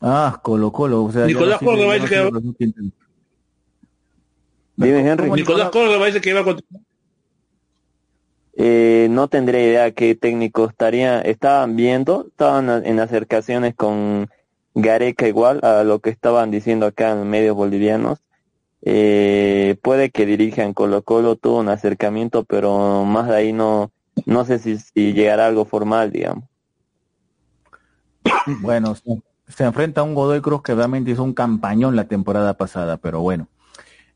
[0.00, 2.24] ah, Colo Colo, o sea, Nicolás no sirve- Córdoba ya no dice que sirve va-
[2.26, 2.86] el profesor Quintero.
[4.76, 5.24] Dime, Henry.
[5.24, 6.82] ¿Cómo Nicolás Córdoba dice que va a continuar.
[8.56, 14.28] Eh, no tendría idea qué técnico estaría, estaban viendo, estaban en acercaciones con
[14.74, 18.20] Gareca igual a lo que estaban diciendo acá en medios bolivianos.
[18.82, 23.92] Eh, puede que dirijan Colo Colo, tuvo un acercamiento, pero más de ahí no,
[24.26, 24.78] no sé si,
[25.12, 26.44] llegará algo formal, digamos.
[28.62, 32.54] Bueno, se, se enfrenta a un Godoy Cruz que realmente hizo un campañón la temporada
[32.54, 33.48] pasada, pero bueno.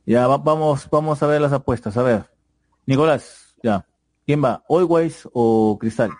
[0.06, 1.96] Ya va- vamos, vamos a ver las apuestas.
[1.96, 2.24] A ver,
[2.86, 3.86] Nicolás, ya.
[4.26, 4.62] ¿Quién va?
[4.68, 6.10] ¿Always o Cristal?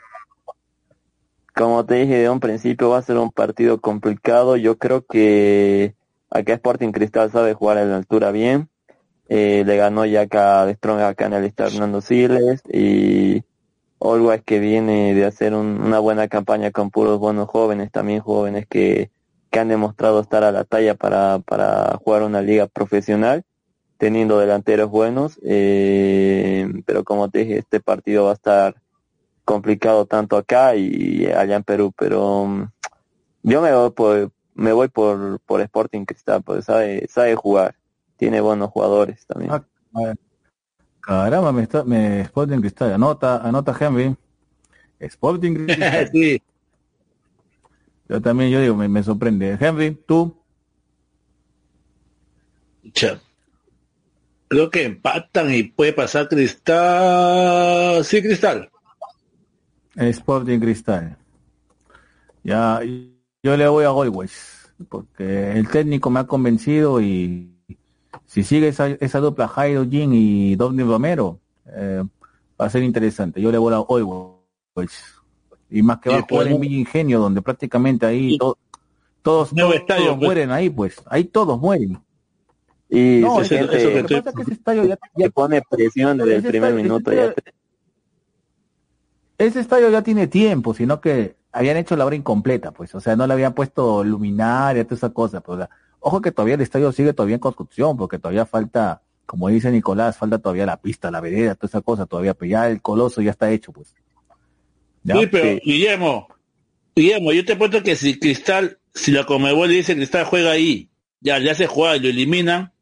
[1.55, 4.57] Como te dije de un principio, va a ser un partido complicado.
[4.57, 5.95] Yo creo que
[6.31, 8.69] acá Sporting Cristal sabe jugar a la altura bien.
[9.29, 13.43] Eh, le ganó ya acá de Strong acá en el Hernando Siles y
[14.01, 18.67] Always que viene de hacer un- una buena campaña con puros buenos jóvenes, también jóvenes
[18.69, 19.11] que,
[19.51, 23.45] que han demostrado estar a la talla para, para jugar una liga profesional,
[24.05, 25.41] teniendo delanteros buenos.
[25.43, 28.75] eh, pero como te dije, este partido va a estar
[29.47, 32.69] complicado tanto acá y allá en Perú, pero mm,
[33.45, 37.77] yo me voy por me voy por por Sporting Cristal, pues sabe sabe jugar,
[38.19, 39.53] tiene buenos jugadores también.
[39.53, 39.65] Ah.
[41.01, 42.93] Caramba, me está, me Sporting Cristal.
[42.93, 44.15] Anota, anota Henry.
[45.01, 46.11] Sporting Cristal.
[46.13, 46.43] sí.
[48.07, 49.57] Yo también, yo digo, me, me sorprende.
[49.59, 50.37] Henry, tú.
[52.93, 53.19] Cha.
[54.55, 58.05] Creo que empatan y puede pasar Cristal.
[58.05, 58.71] Sí, Cristal.
[59.97, 61.17] Sporting Cristal.
[62.45, 62.81] Ya,
[63.43, 67.51] yo le voy a Goldweiss, porque el técnico me ha convencido y
[68.27, 72.05] si sigue esa, esa dupla Jairo Jin y Dovni Romero, eh,
[72.61, 73.41] va a ser interesante.
[73.41, 75.15] Yo le voy a Goldweiss.
[75.69, 78.57] Y más que va a jugar en Villa Ingenio, donde prácticamente ahí to-
[79.21, 80.27] todos, Nuevo todos, estadio, todos pues.
[80.29, 81.03] mueren ahí, pues.
[81.07, 81.99] Ahí todos mueren.
[82.95, 84.97] Y No, se siente- eso que que ese estadio ya,
[85.31, 87.13] pone presión desde el primer estadio- ese minuto.
[87.13, 87.53] Ya estadio-
[89.39, 93.17] ese estadio ya tiene tiempo, sino que habían hecho la obra incompleta, pues, o sea,
[93.17, 95.71] no le habían puesto luminaria, toda esa cosa, pues, o sea,
[96.01, 100.17] ojo que todavía el estadio sigue todavía en construcción, porque todavía falta, como dice Nicolás,
[100.17, 103.31] falta todavía la pista, la vereda, toda esa cosa, todavía, pero ya el coloso ya
[103.33, 103.95] está hecho, pues.
[105.03, 105.17] ¿Ya?
[105.17, 106.29] Sí, pero Guillermo,
[106.95, 110.89] Guillermo, yo te puesto que si Cristal, si la Comebol le dice Cristal juega ahí,
[111.21, 112.73] ya le hace jugar y lo eliminan,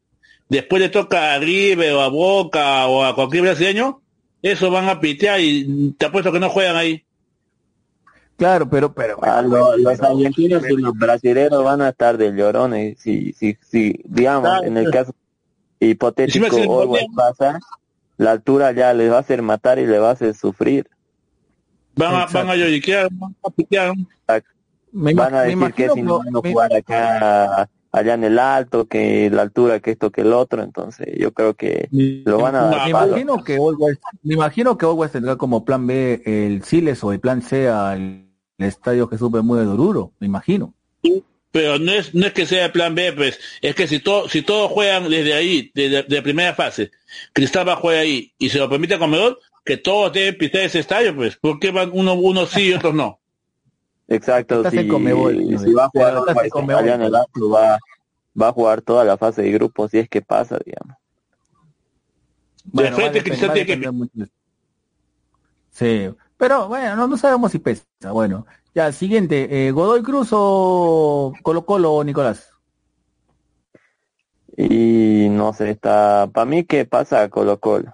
[0.49, 4.01] después le toca a River o a Boca o a cualquier brasileño,
[4.41, 7.03] eso van a pitear y te apuesto que no juegan ahí.
[8.35, 12.99] Claro, pero, pero, Ah, lo- los argentinos y los brasileños van a estar de llorones.
[12.99, 14.93] Si, si, si, digamos, Claro, en el pues.
[14.95, 15.15] caso
[15.79, 16.49] hipotético,
[16.97, 17.59] si pasa,
[18.17, 20.89] la altura ya les va a hacer matar y le va a hacer sufrir.
[21.95, 22.37] Van a, Exacto.
[22.39, 23.93] van a lloriquear, van a pitear.
[24.91, 28.87] me, Van a decir que imagino, es inhumano me- jugar acá, allá en el alto,
[28.87, 30.61] que la altura, que esto, que el otro.
[30.61, 33.07] Entonces, yo creo que lo van a me dar palo.
[33.07, 37.19] imagino que Always, me imagino que Always tendrá como plan B el Siles o el
[37.19, 38.25] plan C al
[38.57, 40.73] estadio Jesús Bermúdez de Oruro, me imagino.
[41.51, 44.27] Pero no es, no es que sea el plan B, pues, es que si, todo
[44.27, 46.89] si todos juegan desde ahí, desde de primera fase,
[47.31, 50.61] Cristal va a jugar ahí y se lo permite a Comedor, que todos deben pisar
[50.61, 53.19] ese estadio, pues, ¿por qué van uno, unos sí y otros no?
[54.07, 57.79] Exacto, Estás si, si va a jugar en el va,
[58.39, 60.97] va a jugar toda la fase de grupos si es que pasa, digamos.
[62.65, 64.27] De frente a tiene que
[65.71, 67.83] Sí, pero bueno, no, no sabemos si pesa.
[68.11, 68.45] Bueno,
[68.75, 72.51] ya, siguiente, eh, Godoy Cruz o Colo Colo, Nicolás.
[74.55, 77.93] Y no sé, está, para mí, ¿qué pasa Colo Colo?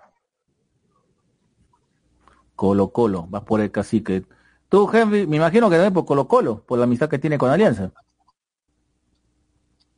[2.56, 4.24] Colo Colo, vas por el cacique.
[4.70, 7.50] Tú, Henry, me imagino que también por Colo Colo, por la amistad que tiene con
[7.50, 7.92] Alianza.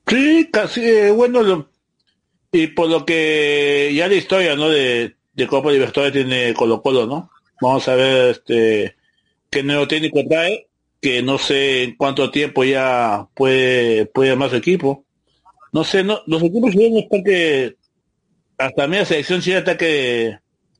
[0.08, 1.70] Sí, casi, eh, bueno, lo-
[2.52, 4.70] y por lo que ya la historia, ¿no?
[4.70, 7.30] De, de Copa Libertadores tiene Colo Colo, ¿no?
[7.62, 8.96] Vamos a ver, este,
[9.50, 10.68] qué nuevo técnico trae,
[11.02, 15.06] que no sé en cuánto tiempo ya puede, puede su equipo.
[15.72, 17.76] No sé, no, los equipos chilenos están que,
[18.58, 20.38] hasta media selección chilena está que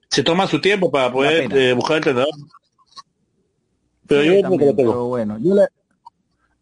[0.10, 2.30] se toma su tiempo para poder eh, buscar entrenador.
[4.12, 5.68] Pero yo también, pero bueno, yo le,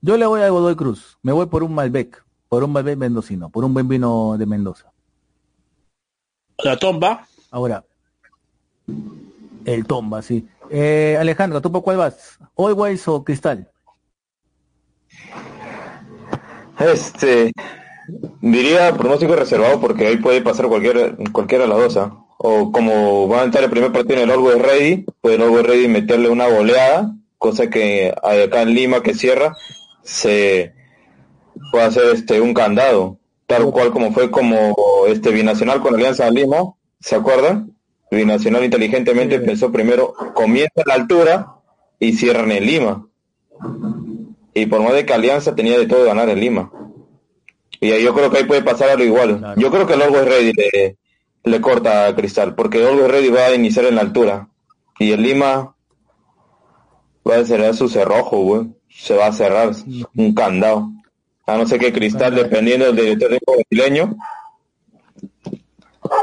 [0.02, 1.18] yo le voy a Godoy Cruz.
[1.24, 4.91] Me voy por un Malbec, por un Malbec mendocino, por un buen vino de Mendoza.
[6.64, 7.84] La tomba, Ahora,
[9.66, 10.47] el Tomba, sí.
[10.70, 12.38] Eh, Alejandro, ¿tú por cuál vas?
[12.56, 13.68] ¿Always o Cristal?
[16.80, 17.52] Este,
[18.41, 21.97] diría pronóstico reservado porque ahí puede pasar cualquier, cualquiera de las dos.
[21.97, 22.16] ¿ah?
[22.38, 25.66] O como va a entrar el primer partido en el Always Ready, puede el Always
[25.66, 29.55] Ready meterle una goleada, cosa que hay acá en Lima que cierra,
[30.03, 30.73] se
[31.71, 33.17] puede hacer este un candado,
[33.47, 34.75] tal cual como fue como
[35.07, 37.71] este binacional con Alianza Lima, ¿se acuerdan?
[38.11, 39.45] Binacional inteligentemente Sí.
[39.45, 41.55] pensó primero, comienza a la altura
[41.99, 43.07] y cierran en Lima.
[44.53, 46.71] Y por más de que Alianza tenía de todo ganar en Lima.
[47.79, 49.37] Y yo creo que ahí puede pasar algo igual.
[49.39, 49.61] Claro.
[49.61, 50.97] Yo creo que el Always Ready le,
[51.43, 54.49] le corta a Cristal, porque el Always Ready va a iniciar en la altura.
[54.97, 55.75] Y el Lima
[57.28, 58.67] va a cerrar su cerrojo, güey.
[58.89, 59.72] Se va a cerrar
[60.15, 60.89] un candado.
[61.45, 64.15] A no ser que Cristal, dependiendo del director técnico brasileño,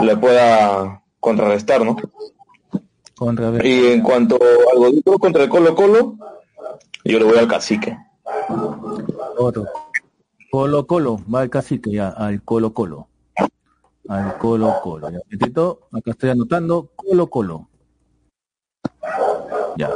[0.01, 1.97] le pueda contrarrestar, ¿no?
[3.16, 6.16] Contra Y en cuanto al Cruz contra el Colo Colo,
[7.05, 7.97] yo le voy al cacique.
[9.38, 9.66] otro.
[10.51, 13.09] Colo Colo, va el cacique ya, al Colo Colo.
[14.09, 15.11] Al Colo Colo.
[15.11, 17.68] Ya, acá estoy anotando, Colo Colo.
[19.76, 19.90] Ya.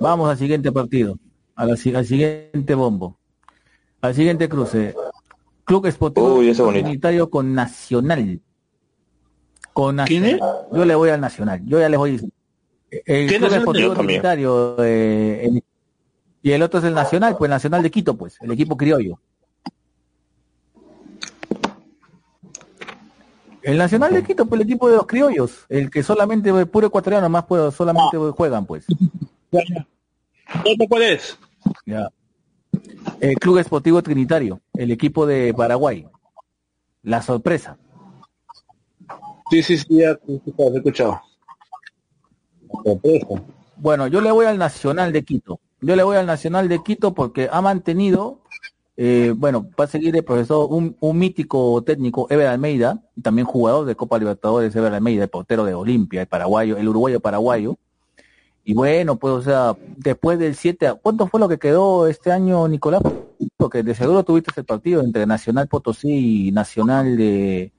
[0.00, 1.18] Vamos al siguiente partido,
[1.54, 3.18] a la al siguiente bombo,
[4.00, 4.94] al siguiente cruce.
[5.64, 6.36] Club Esportivo.
[6.36, 8.40] Unitario con Nacional.
[9.72, 10.56] Con ¿Quién Nacional.
[10.72, 11.60] Yo le voy al Nacional.
[11.66, 12.30] Yo ya les voy.
[12.90, 13.58] El ¿Qué Club Nacional?
[13.58, 13.92] Esportivo.
[14.00, 15.62] Unitario eh, en-
[16.40, 19.18] y el otro es el Nacional, pues Nacional de Quito, pues, el equipo criollo.
[23.62, 26.86] El Nacional de Quito, pues el equipo de los criollos, el que solamente eh, puro
[26.86, 28.86] ecuatoriano más puedo, solamente juegan, pues.
[29.50, 29.86] Ya, ya.
[30.60, 31.38] ¿Otro cuál es?
[31.86, 32.08] Ya.
[33.20, 36.06] El Club Esportivo Trinitario, el equipo de Paraguay.
[37.02, 37.78] La sorpresa.
[39.50, 41.20] Sí, sí, sí, ya te he escuchado, escuchado.
[42.84, 43.26] Sorpresa.
[43.76, 45.60] Bueno, yo le voy al Nacional de Quito.
[45.80, 48.40] Yo le voy al Nacional de Quito porque ha mantenido,
[48.96, 53.46] eh, bueno, va a seguir el profesor, un, un mítico técnico, Ever Almeida, y también
[53.46, 57.78] jugador de Copa Libertadores, Ever Almeida, el portero de Olimpia, el paraguayo, el uruguayo paraguayo.
[58.68, 62.68] Y bueno, pues, o sea, después del 7, ¿cuánto fue lo que quedó este año,
[62.68, 63.00] Nicolás?
[63.56, 67.72] Porque de seguro tuviste el partido entre Nacional Potosí y Nacional de,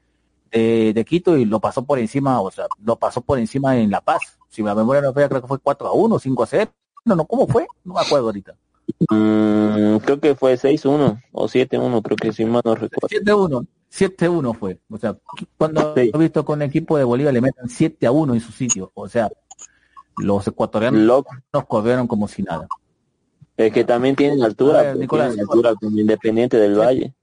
[0.51, 3.91] de, de Quito y lo pasó por encima, o sea, lo pasó por encima en
[3.91, 4.39] La Paz.
[4.49, 6.71] Si la memoria no falla, creo que fue 4 a 1, 5 a 0.
[7.05, 7.67] No, no, ¿cómo fue?
[7.83, 8.55] No me acuerdo ahorita.
[9.11, 13.07] Mm, creo que fue 6-1 o 7-1, creo que si mal no recuerdo.
[13.09, 13.67] 7-1.
[13.91, 14.79] 7-1 fue.
[14.89, 15.15] O sea,
[15.55, 16.09] cuando Sí.
[16.11, 18.91] he visto con el equipo de Bolivia le metan 7 a 1 en su sitio.
[18.95, 19.29] O sea,
[20.19, 21.35] los ecuatorianos Loco.
[21.53, 22.67] nos corrieron como si nada.
[23.57, 25.27] Es que también tienen A altura, ver, pues, Nicolás.
[25.29, 27.13] tienen altura como Independiente del Valle.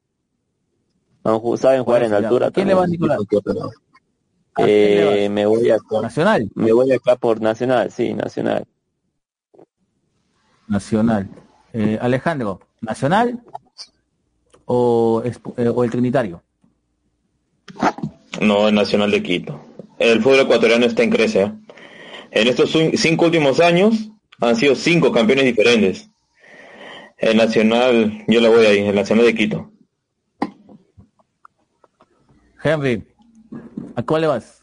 [1.24, 2.16] No, saben jugar en ya.
[2.18, 2.50] altura.
[2.50, 3.00] ¿Quién le va, también.
[3.00, 3.18] Nicolás?
[3.20, 6.50] ¿A quién le Eh, me voy acá, Nacional.
[6.54, 8.64] me voy acá por Nacional, sí, Nacional.
[10.68, 11.28] Nacional.
[11.72, 13.40] Eh, Alejandro, ¿Nacional
[14.66, 16.42] o, es- eh, o el Trinitario?
[18.40, 19.60] No, el Nacional de Quito.
[19.98, 21.52] El fútbol ecuatoriano está en crece.
[22.30, 24.10] En estos cin- cinco últimos años
[24.40, 26.08] han sido cinco campeones diferentes.
[27.18, 29.70] El Nacional, yo le voy ahí, el Nacional de Quito.
[32.62, 33.04] Henry,
[33.94, 34.62] ¿a cuál le vas?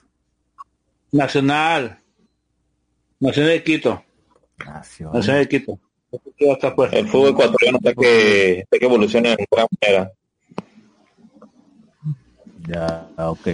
[1.11, 1.99] Nacional.
[3.19, 4.03] Nacional de Quito.
[4.65, 5.13] Nacional.
[5.15, 5.79] Nacional de Quito.
[6.91, 10.11] El fútbol ecuatoriano está que, está que evoluciona en gran manera.
[12.67, 13.47] Ya, ok.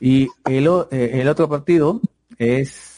[0.00, 2.00] Y el, eh, el otro partido
[2.38, 2.91] es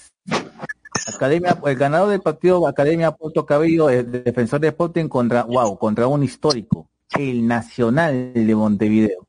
[1.07, 6.07] Academia, el ganador del partido Academia Puerto Cabello, el defensor de Sporting contra, wow, contra
[6.07, 9.27] un histórico, el Nacional de Montevideo.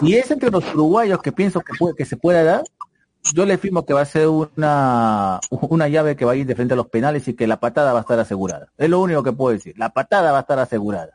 [0.00, 2.64] Si es entre los uruguayos que pienso que puede, que se pueda dar,
[3.34, 6.54] yo le firmo que va a ser una, una llave que va a ir de
[6.54, 8.68] frente a los penales y que la patada va a estar asegurada.
[8.78, 9.74] Es lo único que puedo decir.
[9.76, 11.14] La patada va a estar asegurada.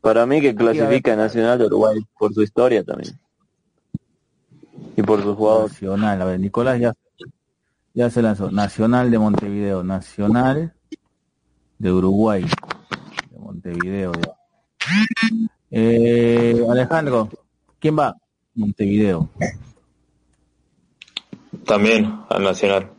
[0.00, 3.18] Para mí que clasifica Nacional de Uruguay por su historia también.
[4.96, 5.72] Y por sus jugadores.
[5.72, 6.94] Nacional, a ver, Nicolás ya,
[7.94, 8.50] ya se lanzó.
[8.50, 10.74] Nacional de Montevideo, Nacional
[11.78, 12.44] de Uruguay,
[13.30, 14.32] de Montevideo ya.
[15.70, 17.28] Eh, Alejandro,
[17.78, 18.16] ¿quién va?
[18.54, 19.28] Montevideo.
[21.66, 22.90] También al Nacional.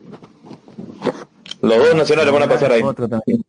[1.62, 2.82] Los dos nacionales van a pasar ahí.
[2.84, 3.44] Otro también.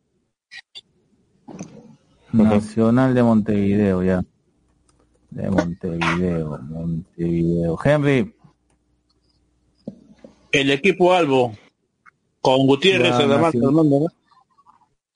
[2.31, 4.23] Nacional de Montevideo, ya.
[5.29, 7.77] De Montevideo, Montevideo.
[7.83, 8.33] Henry,
[10.51, 11.55] El equipo Albo.
[12.41, 14.05] Con Gutiérrez Ya, del mundo, ¿no?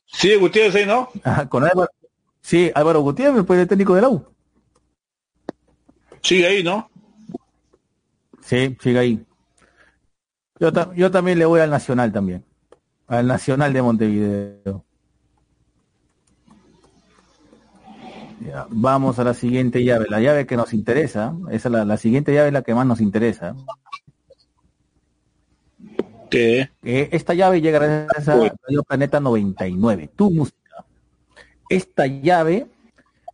[0.05, 1.09] Sí, Gutiérrez ahí, ¿no?
[1.23, 1.89] ah, con Álvaro.
[2.41, 4.25] Sí, Álvaro Gutiérrez, pues el técnico de la U.
[6.21, 6.89] Sigue ahí, ¿no?
[8.41, 9.25] Sí, sigue ahí.
[10.59, 12.43] Yo, ta- yo también le voy al Nacional también.
[13.07, 14.83] Al Nacional de Montevideo.
[18.45, 20.07] Ya, vamos a la siguiente llave.
[20.09, 21.33] La llave que nos interesa.
[21.49, 23.55] Esa es la, la siguiente llave es la que más nos interesa.
[26.33, 30.09] Eh, esta llave llega gracias a Radio Planeta 99.
[30.15, 30.85] Tu música.
[31.69, 32.67] Esta llave,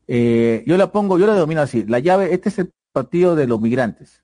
[0.08, 1.86] eh, yo la pongo, yo la domino así.
[1.86, 4.24] La llave, este es el partido de los migrantes.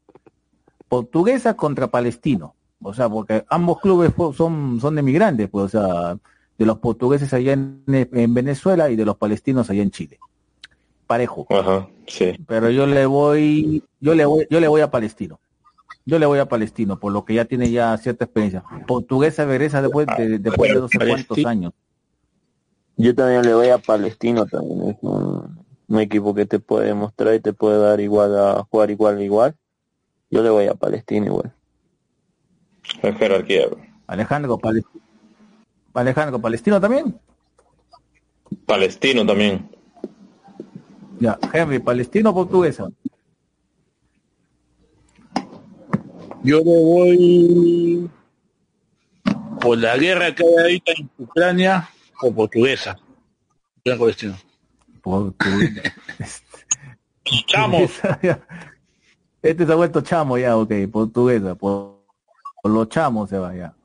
[0.87, 2.55] Portuguesa contra palestino.
[2.81, 6.17] O sea, porque ambos clubes son, son de migrantes, pues, o sea,
[6.57, 10.19] de los portugueses allá en, en Venezuela y de los palestinos allá en Chile.
[11.07, 11.45] Parejo.
[11.49, 12.33] Ajá, sí.
[12.47, 15.39] Pero yo le voy, yo le voy, yo le voy a Palestino.
[16.05, 18.63] Yo le voy a Palestino, por lo que ya tiene ya cierta experiencia.
[18.87, 21.49] Portuguesa regresa después de, después de no sé cuántos Palestino.
[21.49, 21.73] años.
[22.97, 24.89] Yo también le voy a Palestino también.
[24.91, 28.91] Es un, un equipo que te puede demostrar y te puede dar igual a jugar
[28.91, 29.55] igual a igual.
[30.29, 31.53] Yo le voy a Palestino igual.
[33.01, 33.65] La jerarquía.
[34.05, 34.83] Alejandro, Pale-
[35.93, 37.19] Alejandro, Palestino también.
[38.67, 39.67] Palestino también.
[41.19, 42.87] Ya, Henry, Palestino o Portuguesa.
[46.45, 48.09] Yo le voy
[49.59, 51.89] por la guerra que hay ahorita en Ucrania
[52.21, 52.95] o portuguesa.
[53.83, 54.37] Con destino.
[55.01, 55.81] Portuguesa.
[57.47, 57.91] Chamos.
[59.41, 62.03] Este se ha vuelto chamo ya, ok, portuguesa, por,
[62.61, 63.75] por los chamos se va ya.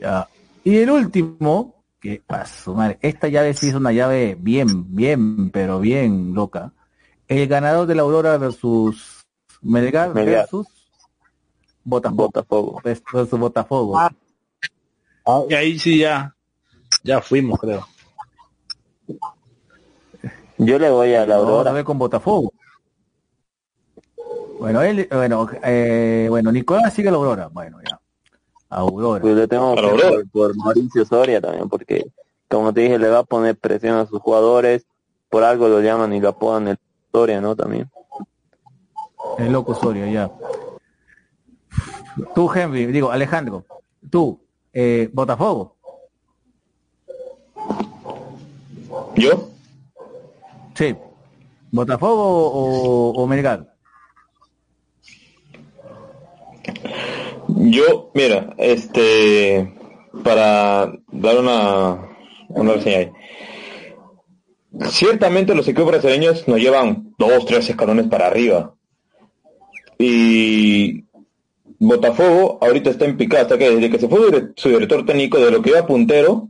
[0.00, 0.28] Ya.
[0.62, 5.80] Y el último, que pasó, madre, esta llave sí es una llave bien, bien, pero
[5.80, 6.72] bien loca.
[7.26, 9.24] El ganador de la Aurora versus
[9.62, 10.42] Melgar, Melgar.
[10.42, 10.75] versus
[11.86, 12.24] Botafogo.
[12.24, 12.80] Botafogo.
[12.82, 13.98] Versus Botafogo.
[13.98, 14.10] Ah.
[15.48, 16.34] Y ahí sí ya,
[17.02, 17.86] ya fuimos, creo.
[20.58, 21.70] Yo le voy a la Aurora.
[21.70, 22.52] a ver con Botafogo.
[24.58, 27.48] Bueno, él, bueno, eh, bueno, Nicolás sigue la Aurora.
[27.48, 28.00] Bueno, ya.
[28.70, 29.20] Aurora.
[29.20, 30.08] Pues le tengo Aurora.
[30.08, 32.10] por, por Mauricio Soria también, porque
[32.48, 34.86] como te dije, le va a poner presión a sus jugadores,
[35.28, 36.78] por algo lo llaman y lo apodan el
[37.12, 37.54] Soria, ¿no?
[37.54, 37.90] También.
[39.38, 40.30] El loco Soria, ya.
[42.34, 43.64] Tú, Henry, digo, Alejandro,
[44.10, 44.40] tú,
[44.72, 45.76] eh, Botafogo.
[49.16, 49.50] ¿Yo?
[50.74, 50.94] Sí.
[51.70, 53.74] ¿Botafogo o, o Melgar?
[57.48, 59.74] Yo, mira, este,
[60.24, 62.08] para dar una,
[62.48, 63.12] una reseña ahí.
[64.90, 68.74] Ciertamente los equipos brasileños nos llevan dos, tres escalones para arriba.
[69.98, 71.05] Y
[71.88, 75.04] Botafogo ahorita está en picada, hasta que desde que se fue su dire- su director
[75.06, 76.48] técnico, de lo que iba puntero,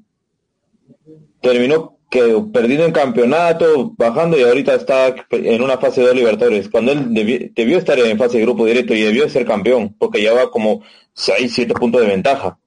[1.40, 6.92] terminó que perdido en campeonato, bajando y ahorita está en una fase de Libertadores, cuando
[6.92, 10.50] él debi- debió estar en fase de grupo directo y debió ser campeón, porque llevaba
[10.50, 10.82] como
[11.14, 12.58] 6, 7 puntos de ventaja.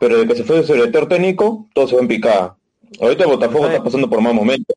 [0.00, 2.56] Pero desde que se fue su director técnico, todo se fue en picada.
[3.00, 4.74] Ahorita Botafogo está pasando por mal momento,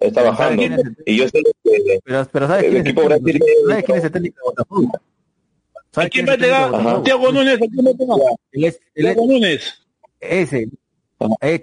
[0.00, 0.62] está Pero ¿sabe bajando.
[0.62, 3.44] es el- Y yo sé que Pero, pero ¿sabes El quién, es el equipo brasileño-
[3.68, 4.92] ¿Sabes quién es el técnico de Botafogo?
[5.98, 7.02] ¿Sabes ¿A quién va a llegar?
[7.02, 7.94] Tiago Núñez, ¿a quién va a
[8.52, 8.76] llegar?
[8.94, 9.82] Tiago Núñez.
[10.20, 10.68] ese.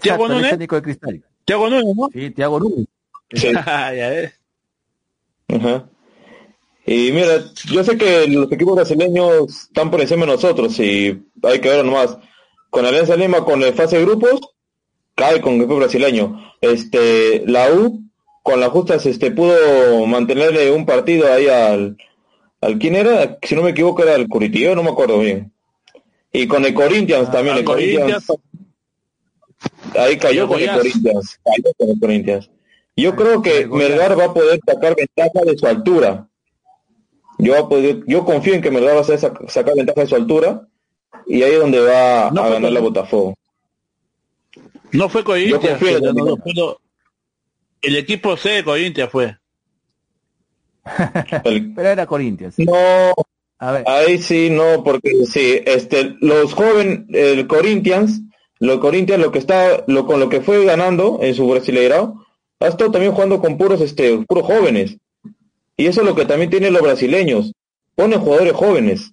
[0.01, 0.49] ¿Tiago Núñez?
[0.49, 1.23] técnico de Cristal.
[1.45, 2.09] Tiago Núñez, ¿no?
[2.11, 2.87] Sí, Tiago Núñez.
[3.33, 3.51] Sí.
[3.53, 4.33] ya ves.
[5.47, 5.89] Ajá.
[6.85, 11.59] Y mira, yo sé que los equipos brasileños están por encima de nosotros y hay
[11.59, 12.17] que ver nomás.
[12.69, 14.41] Con Alianza Lima, con el fase de grupos,
[15.15, 16.53] cae con el equipo brasileño.
[16.59, 18.03] Este, la U,
[18.43, 21.95] con las justas, este, pudo mantenerle un partido ahí al,
[22.61, 25.51] al quién era, si no me equivoco era el Curitiba, no me acuerdo bien.
[26.31, 29.95] Y con el Corinthians también, al el Corinthians, Corinthians.
[29.97, 30.69] ahí cayó con el.
[30.69, 32.49] Corinthians, cayó con el Corinthians.
[32.95, 33.67] Yo creo que.
[33.67, 36.27] Melgar va a poder sacar ventaja de su altura.
[37.37, 40.07] Yo, va a poder- yo confío en que Melgar va a sac- sacar ventaja de
[40.07, 40.67] su altura
[41.27, 43.35] y ahí es donde va No, a ganar la Botafogo.
[44.91, 46.13] No fue Corinthians, Melgar.
[46.43, 46.79] pero
[47.81, 49.37] el equipo C de Corinthians fue.
[51.43, 52.55] El- Pero era Corinthians.
[52.59, 53.13] no,
[53.59, 58.21] A ver, ahí sí, no, porque sí, este, los jóvenes, el Corinthians,
[58.59, 62.25] los Corinthians, lo que está, lo con lo que fue ganando en su brasileirao,
[62.59, 64.97] ha estado también jugando con puros, este, puros jóvenes.
[65.77, 67.51] Y eso es lo que también tienen los brasileños.
[67.95, 69.11] Ponen jugadores jóvenes.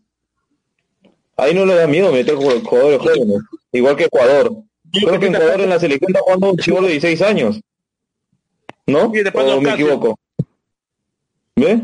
[1.37, 3.39] Ahí no le da miedo meter ju- jugadores jóvenes.
[3.73, 4.53] Igual que Ecuador.
[4.93, 7.61] Creo que Ecuador en la selección está jugando un chivo de 16 años.
[8.87, 9.11] ¿No?
[9.35, 10.19] ¿O lo me equivoco?
[11.57, 11.83] ¿Ve?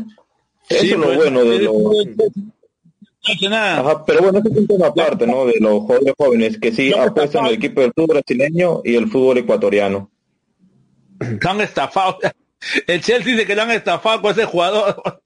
[0.69, 1.73] Eso Sí, es lo pues, bueno de los...
[1.73, 3.79] No hace nada.
[3.79, 5.45] Ajá, pero bueno, eso es un tema aparte, ¿no?
[5.45, 9.07] De los jugadores jóvenes que sí No, apuestan el equipo del fútbol brasileño y el
[9.09, 10.09] fútbol ecuatoriano.
[11.19, 12.17] Lo han estafado.
[12.87, 15.01] El Chelsea dice que lo han estafado con ese jugador.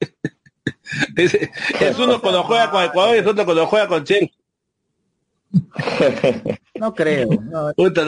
[1.16, 4.30] Es, es uno cuando juega con Ecuador y es otro cuando juega con Chelsea.
[6.80, 7.30] no creo.
[7.30, 8.06] No, Puta,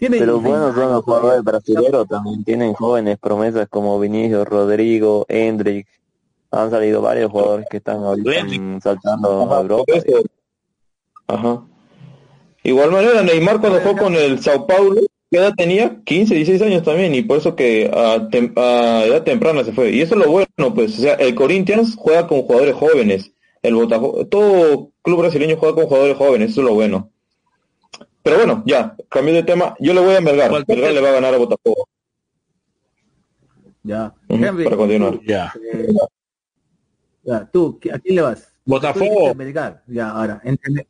[0.00, 0.08] estafado.
[0.08, 0.08] pobre Kendrick Rice.
[0.08, 2.44] Tiene Pero 16 buenos son los jugadores brasileños también.
[2.44, 5.88] Tienen jóvenes promesas como Vinicius, Rodrigo, Hendrix.
[6.52, 8.30] Han salido varios jugadores que están ahorita
[8.82, 9.84] saltando a Ajá, Europa.
[9.86, 10.22] por eso.
[11.28, 11.62] Ajá.
[12.62, 16.00] Igual manera, Neymar cuando fue con el Sao Paulo, ¿qué edad tenía?
[16.04, 19.90] 15, 16 años también, y por eso que a, tem- a edad temprana se fue.
[19.92, 23.32] Y eso es lo bueno, pues, o sea, el Corinthians juega con jugadores jóvenes,
[23.62, 27.10] el Botafogo, todo club brasileño juega con jugadores jóvenes, eso es lo bueno.
[28.22, 31.08] Pero bueno, ya, cambio de tema, yo le voy a Melgar, Cualquier- Melgar le va
[31.08, 31.88] a ganar a Botafogo,
[33.82, 34.14] Ya.
[34.28, 35.12] Ujú, Henry, para continuar.
[35.12, 35.52] tú, Ya.
[35.72, 35.88] eh,
[37.22, 38.52] ya, tú, ¿a quién le vas?
[38.66, 39.34] Botafogo.
[39.34, 39.82] Melgar.
[39.86, 40.86] Ya, ahora, entiende.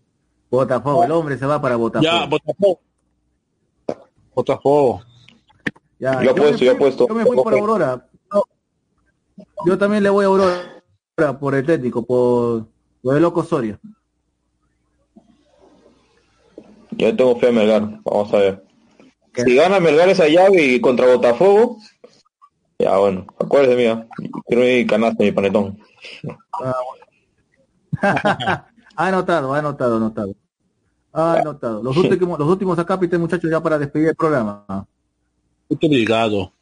[0.51, 2.03] Botafogo, el hombre se va para Botafogo.
[2.11, 2.81] Ya, Botafogo.
[4.35, 5.03] Botafogo.
[6.01, 7.09] Ya, Yo me apuesto, yo apuesto.
[7.09, 7.55] Yo me fui por.
[7.55, 8.09] Aurora.
[8.33, 8.43] No,
[9.67, 12.67] yo también le voy a Aurora por el técnico, por,
[13.03, 13.79] por el loco Soria.
[17.01, 18.63] Yo tengo fe en Melgar, vamos a ver.
[19.33, 19.43] ¿Qué?
[19.45, 21.79] Si gana Melgar esa llave y contra Botafogo,
[22.79, 24.07] ya bueno, acuérdese mía,
[24.47, 25.79] quiero mi canasta, mi panetón.
[26.63, 27.07] Ah, bueno.
[28.97, 30.35] ha anotado, ha anotado, ha anotado.
[31.15, 31.83] Ha anotado.
[31.83, 34.87] Los últimos, los últimos acápites, muchachos, ya para despedir el programa.
[35.71, 36.53] Estoy obligado.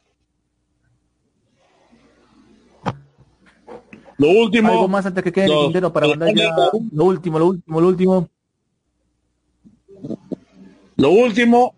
[4.17, 4.71] Lo último.
[4.71, 6.55] Algo más antes que quede el tintero para mandar ya
[6.93, 8.29] lo último, lo último, lo último.
[10.99, 11.75] Lo último,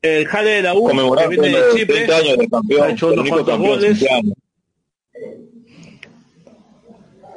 [0.00, 3.12] el jale de la U, que viene de Chipre, 30 años de campeón, ha hecho
[3.12, 4.04] unos cuantos goles.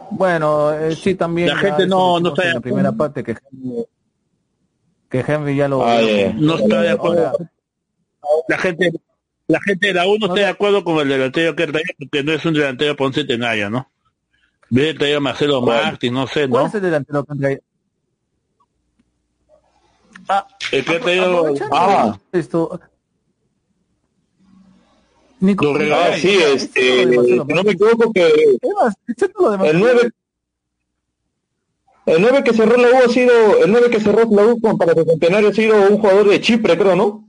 [0.09, 1.49] Bueno, eh, sí, también.
[1.49, 3.35] La gente no- no está en la primera parte que
[5.09, 5.85] que Henry ya lo.
[5.85, 6.33] Ah, ya.
[6.33, 7.31] No está de acuerdo.
[8.47, 8.91] La gente,
[9.47, 12.23] la gente de la U no está de acuerdo con el delantero que traía porque
[12.23, 13.89] no es un delantero por un centenario, ¿no?
[14.69, 16.67] Viene traído Marcelo Martins, no sé, ¿Cuál ¿no?
[16.69, 17.61] es el delantero que han traído?
[20.71, 20.83] Que
[21.71, 22.17] Ah.
[22.31, 22.79] esto.
[25.39, 26.15] Nico, Lo regalé.
[26.15, 28.57] Ah, sí, este, no me equivoco que el
[29.59, 29.79] Marcelo.
[29.79, 30.09] 9
[32.07, 34.77] el 9 que cerró la U ha sido el 9 que cerró la U con-
[34.77, 37.27] para el centenario ha sido un jugador de Chipre, creo, ¿no?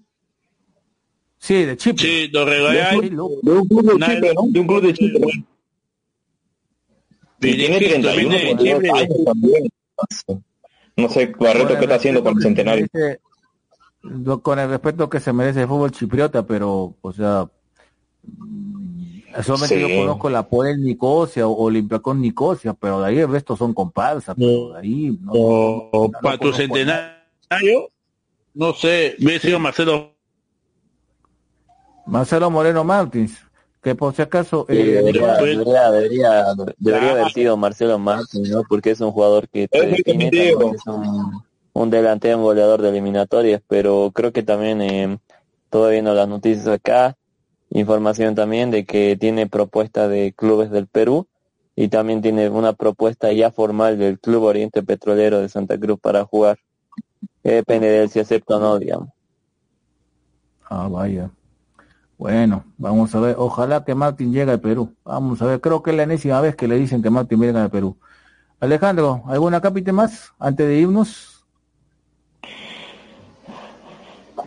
[1.38, 2.03] Sí, de Chipre.
[2.05, 2.28] Sí.
[2.28, 4.42] De un club de Nadie- Chipre, ¿no?
[4.49, 5.20] De un club de Chipre.
[7.40, 8.90] Y tiene Viene 31 viene de 32 Chile.
[9.01, 9.68] años también.
[10.99, 12.86] No sé, Barreto, ¿qué está haciendo con el centenario?
[12.92, 13.20] merece-
[14.42, 17.49] con el respeto que se merece el fútbol chipriota, pero, o sea,
[19.44, 19.80] solamente Sí.
[19.80, 24.34] yo conozco la Poel Nicosia o Olympiacos Nicosia, pero de ahí el resto son comparsas,
[24.36, 27.90] pero de ahí no, O no para tu centenario,
[28.55, 30.14] no sé, hubiese sido Marcelo.
[32.07, 33.38] Marcelo Moreno Martins,
[33.89, 36.45] que por si acaso Sí, eh, debería, pues- debería, debería,
[36.76, 38.62] debería haber sido Marcelo Martins, ¿no?
[38.68, 42.43] Porque es un jugador que te Es el que define, es un, un delantero, un
[42.45, 45.18] goleador de eliminatorias, pero creo que también eh,
[45.70, 47.16] todavía no las noticias acá,
[47.70, 51.26] información también de que tiene propuesta de clubes del Perú
[51.74, 56.24] y también tiene una propuesta ya formal del Club Oriente Petrolero de Santa Cruz para
[56.24, 56.59] jugar.
[57.43, 59.09] Que depende de él si acepta o no, digamos.
[60.68, 61.30] Ah, vaya.
[62.19, 63.37] Bueno, vamos a ver.
[63.39, 64.95] Ojalá que Martín llegue al Perú.
[65.05, 65.61] Vamos a ver.
[65.61, 67.97] Creo que es la enésima vez que le dicen que Martín llega al Perú.
[68.61, 71.47] Alejandro, ¿alguna cápita más antes de irnos?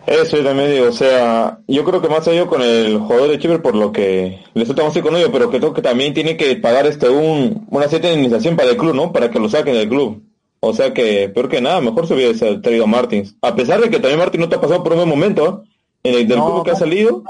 [0.06, 3.38] Eso yo también digo, o sea, yo creo que más allá con el jugador de
[3.38, 6.56] Chipre por lo que le está más con ello, pero creo que también tiene que
[6.56, 9.12] pagar este un una cierta indemnización para el club, ¿no?
[9.12, 10.22] Para que lo saquen del club.
[10.60, 13.36] O sea que, peor que nada, mejor se hubiese traído a Martins.
[13.42, 15.68] A pesar de que también Martins no te ha pasado por un buen momento, ¿eh?
[16.04, 17.22] En el del No, club que ha salido,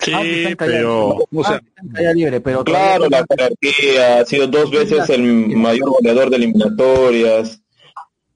[0.00, 0.20] Sí, Ah,
[0.56, 1.60] pero, calle- o sea,
[1.94, 5.22] ah, libre, pero claro, la jerarquía, ha sido dos veces el
[5.56, 7.60] mayor goleador de eliminatorias.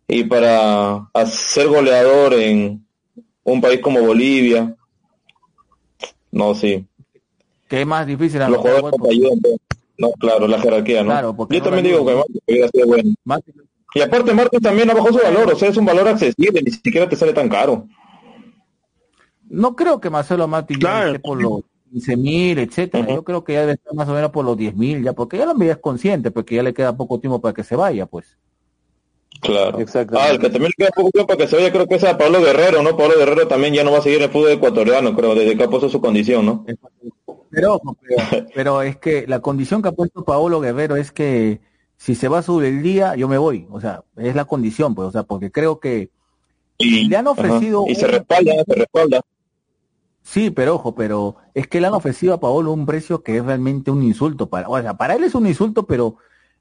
[0.07, 2.87] Y para ser goleador en
[3.45, 4.75] un país como Bolivia,
[6.31, 6.87] no, sí.
[7.69, 9.39] que es más difícil los jugadores no ayudan,
[10.19, 12.15] claro la jerarquía no Claro, yo no también digo que.
[12.15, 13.15] Martins hubiera sido bueno
[13.95, 16.71] y aparte Martins también ha bajado su valor o sea es un valor accesible ni
[16.73, 17.87] siquiera te sale tan caro
[19.49, 21.07] No creo que Marcelo Martín ya Claro.
[21.09, 23.07] esté por los 15 mil, etcétera.
[23.09, 25.39] Yo creo que ya debe estar más o menos por los 10 mil, ya, porque
[25.39, 28.07] ya la medida es consciente, porque ya le queda poco tiempo para que se vaya,
[28.07, 28.37] pues.
[29.41, 30.29] claro Exactamente.
[30.29, 32.05] ah el que también le queda poco tiempo para que se vaya creo que es
[32.05, 34.53] a Pablo Guerrero no Pablo Guerrero también ya no va a seguir en el fútbol
[34.53, 36.65] ecuatoriano creo desde que ha puesto su condición no
[37.51, 41.61] Pero, pero, pero es que la condición que ha puesto Paolo Guerrero es que
[41.97, 43.67] si se va sobre el día, yo me voy.
[43.71, 46.11] O sea, es la condición, pues, o sea, porque creo que
[46.79, 49.21] y Le han ofrecido ajá, y se respalda se respalda
[50.25, 53.45] sí, pero ojo, pero es que le han ofrecido a Paolo un precio que es
[53.45, 56.17] realmente un insulto para, o sea, para él es un insulto, pero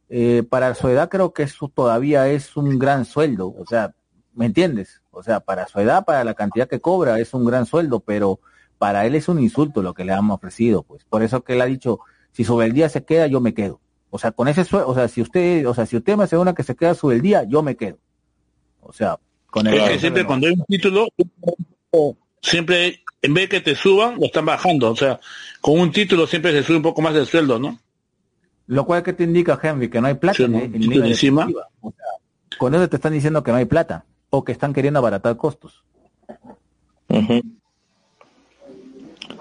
[0.09, 3.53] eh, para su edad creo que eso todavía es un gran sueldo.
[3.57, 3.95] O sea,
[4.33, 5.01] ¿me entiendes?
[5.09, 8.39] O sea, para su edad, para la cantidad que cobra, es un gran sueldo, pero
[8.77, 11.03] para él es un insulto lo que le han ofrecido, pues.
[11.05, 11.99] Por eso que él ha dicho,
[12.31, 13.79] si sobre el día se queda, yo me quedo.
[14.09, 16.53] O sea, con ese sueldo, o sea, si usted, o sea, si usted me asegura
[16.53, 17.97] que se queda sobre el día, yo me quedo.
[18.81, 21.07] O sea, con el es que siempre cuando hay un título,
[22.41, 24.91] siempre, en vez de que te suban, lo están bajando.
[24.91, 25.19] O sea,
[25.61, 27.79] con un título siempre se sube un poco más el sueldo, ¿no?
[28.67, 30.59] Lo cual que te indica, Henry, que no hay plata Sí, en, ¿no?
[30.59, 31.45] en Título Liga encima.
[31.47, 31.69] Deportiva.
[31.81, 34.99] O sea, con eso te están diciendo que no hay plata o que están queriendo
[34.99, 35.83] abaratar costos.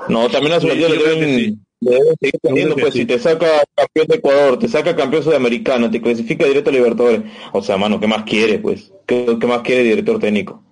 [0.09, 1.59] No, también a Sí, deben, sí.
[1.81, 3.01] le deben seguir teniendo, que pues sí.
[3.01, 7.23] si te saca campeón de Ecuador, te saca campeón sudamericano, te clasifica directo a Libertadores.
[7.53, 8.93] O sea, mano, ¿qué más quiere, pues?
[9.07, 10.63] ¿Qué, qué más quiere el director técnico?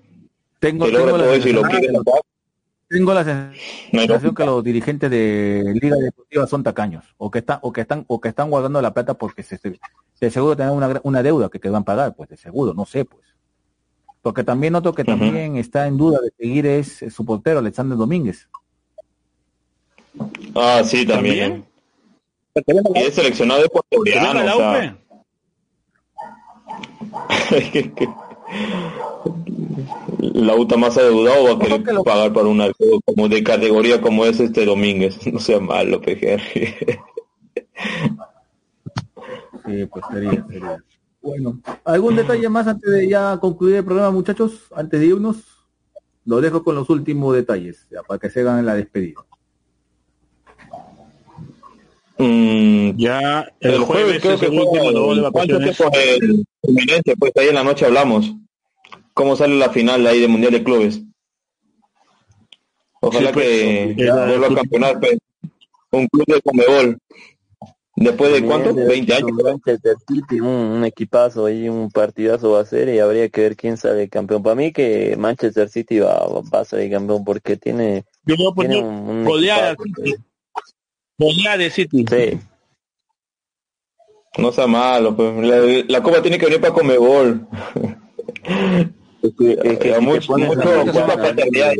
[0.58, 1.88] Tengo, todo eso y lo quiere.
[2.90, 3.24] Tengo la
[3.92, 8.04] sensación que los dirigentes de Liga Deportiva son tacaños o que están o que están
[8.08, 9.78] o que están guardando la plata porque se, se-
[10.20, 12.84] de seguro tienen una, una deuda que, que van a pagar, pues de seguro, no
[12.84, 13.24] sé, pues.
[14.22, 17.96] Porque también noto que también está en duda de seguir es, es su portero Alexander
[17.96, 18.48] Domínguez.
[20.54, 21.64] Ah, sí, también.
[22.52, 22.84] ¿También?
[22.96, 24.98] Y es seleccionado ¿Que ecuatoriano, venga
[28.50, 29.44] la o sea, UPE?
[29.44, 33.00] que- que- la UTA más adeudado va a querer que lo- pagar para un arquero
[33.04, 35.18] como de categoría como es este Domínguez.
[35.32, 36.40] No sea malo, PGR.
[39.66, 40.84] Sí, pues sería, sería.
[41.22, 44.66] Bueno, ¿algún detalle más antes de ya concluir el programa, muchachos?
[44.74, 45.36] Antes de irnos,
[46.24, 49.20] lo dejo con los últimos detalles, ya, para que se hagan la despedida.
[52.22, 54.82] Mm, Ya el, El jueves creo es que el último,
[55.14, 55.76] de el- ¿cuánto vacaciones.
[55.76, 57.16] tiempo es el?
[57.18, 58.32] Pues ahí en la noche hablamos.
[59.14, 61.00] ¿Cómo sale la final ahí de Mundial de Clubes?
[63.00, 63.46] Ojalá Sí, pues,
[63.96, 65.18] que vuelva a campeonar pues,
[65.92, 66.98] un club de Comebol.
[67.96, 68.68] Después de cuánto?
[68.68, 69.36] También 20 debe años.
[69.36, 73.40] ser Manchester City, un, un equipazo ahí, un partidazo va a ser y habría que
[73.42, 74.42] ver quién sale campeón.
[74.42, 78.80] Para mí que Manchester City va, va a salir campeón porque tiene, Yo a tiene
[78.80, 79.24] poner un, un
[81.20, 82.04] Goleada de City.
[82.08, 82.40] Sí,
[84.38, 85.34] No sea malo, pues.
[85.46, 85.58] La,
[85.88, 87.46] la copa tiene que venir para Comebol.
[89.22, 91.72] es que, es que Ya, si te mucho- pones a mucho- analizar, mucha paternidad.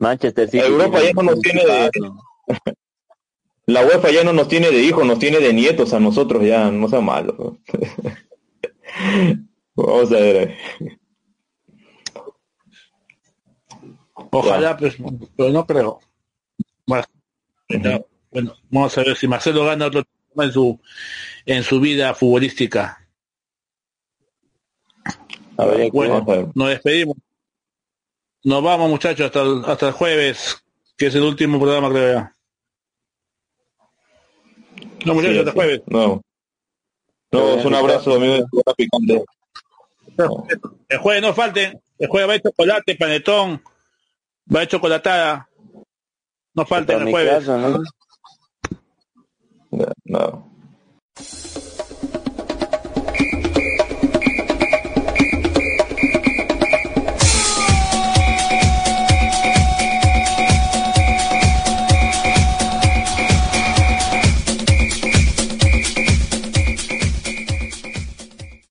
[0.00, 0.64] Manchester City.
[0.64, 1.90] Europa ya no nos tiene de-.
[3.66, 6.70] La UEFA ya no nos tiene de hijos, nos tiene de nietos a nosotros ya,
[6.70, 7.58] no sea malo.
[9.76, 10.56] Vamos a ver.
[14.30, 14.96] Ojalá, pues,
[15.36, 16.00] pero no creo.
[16.86, 17.04] Bueno,
[18.30, 20.80] bueno, vamos a ver si Marcelo gana otro tema en su
[21.46, 23.06] en su vida futbolística.
[25.56, 26.46] Habría que Bueno, a ver.
[26.54, 27.16] nos despedimos.
[28.44, 30.64] Nos vamos, muchachos, hasta el, hasta el jueves,
[30.96, 32.32] que es el último programa, creo ya.
[35.04, 35.82] No, muchachos, Sí, hasta el jueves.
[35.86, 36.22] No.
[37.32, 38.18] No, un abrazo,
[38.76, 39.24] Picante.
[40.88, 41.80] El jueves no falten.
[41.98, 43.62] El jueves va a haber chocolate, panetón,
[44.54, 45.48] va a haber chocolatada.
[46.58, 47.34] No falten Para el jueves.
[47.34, 47.82] caso, ¿no?
[50.04, 50.47] No.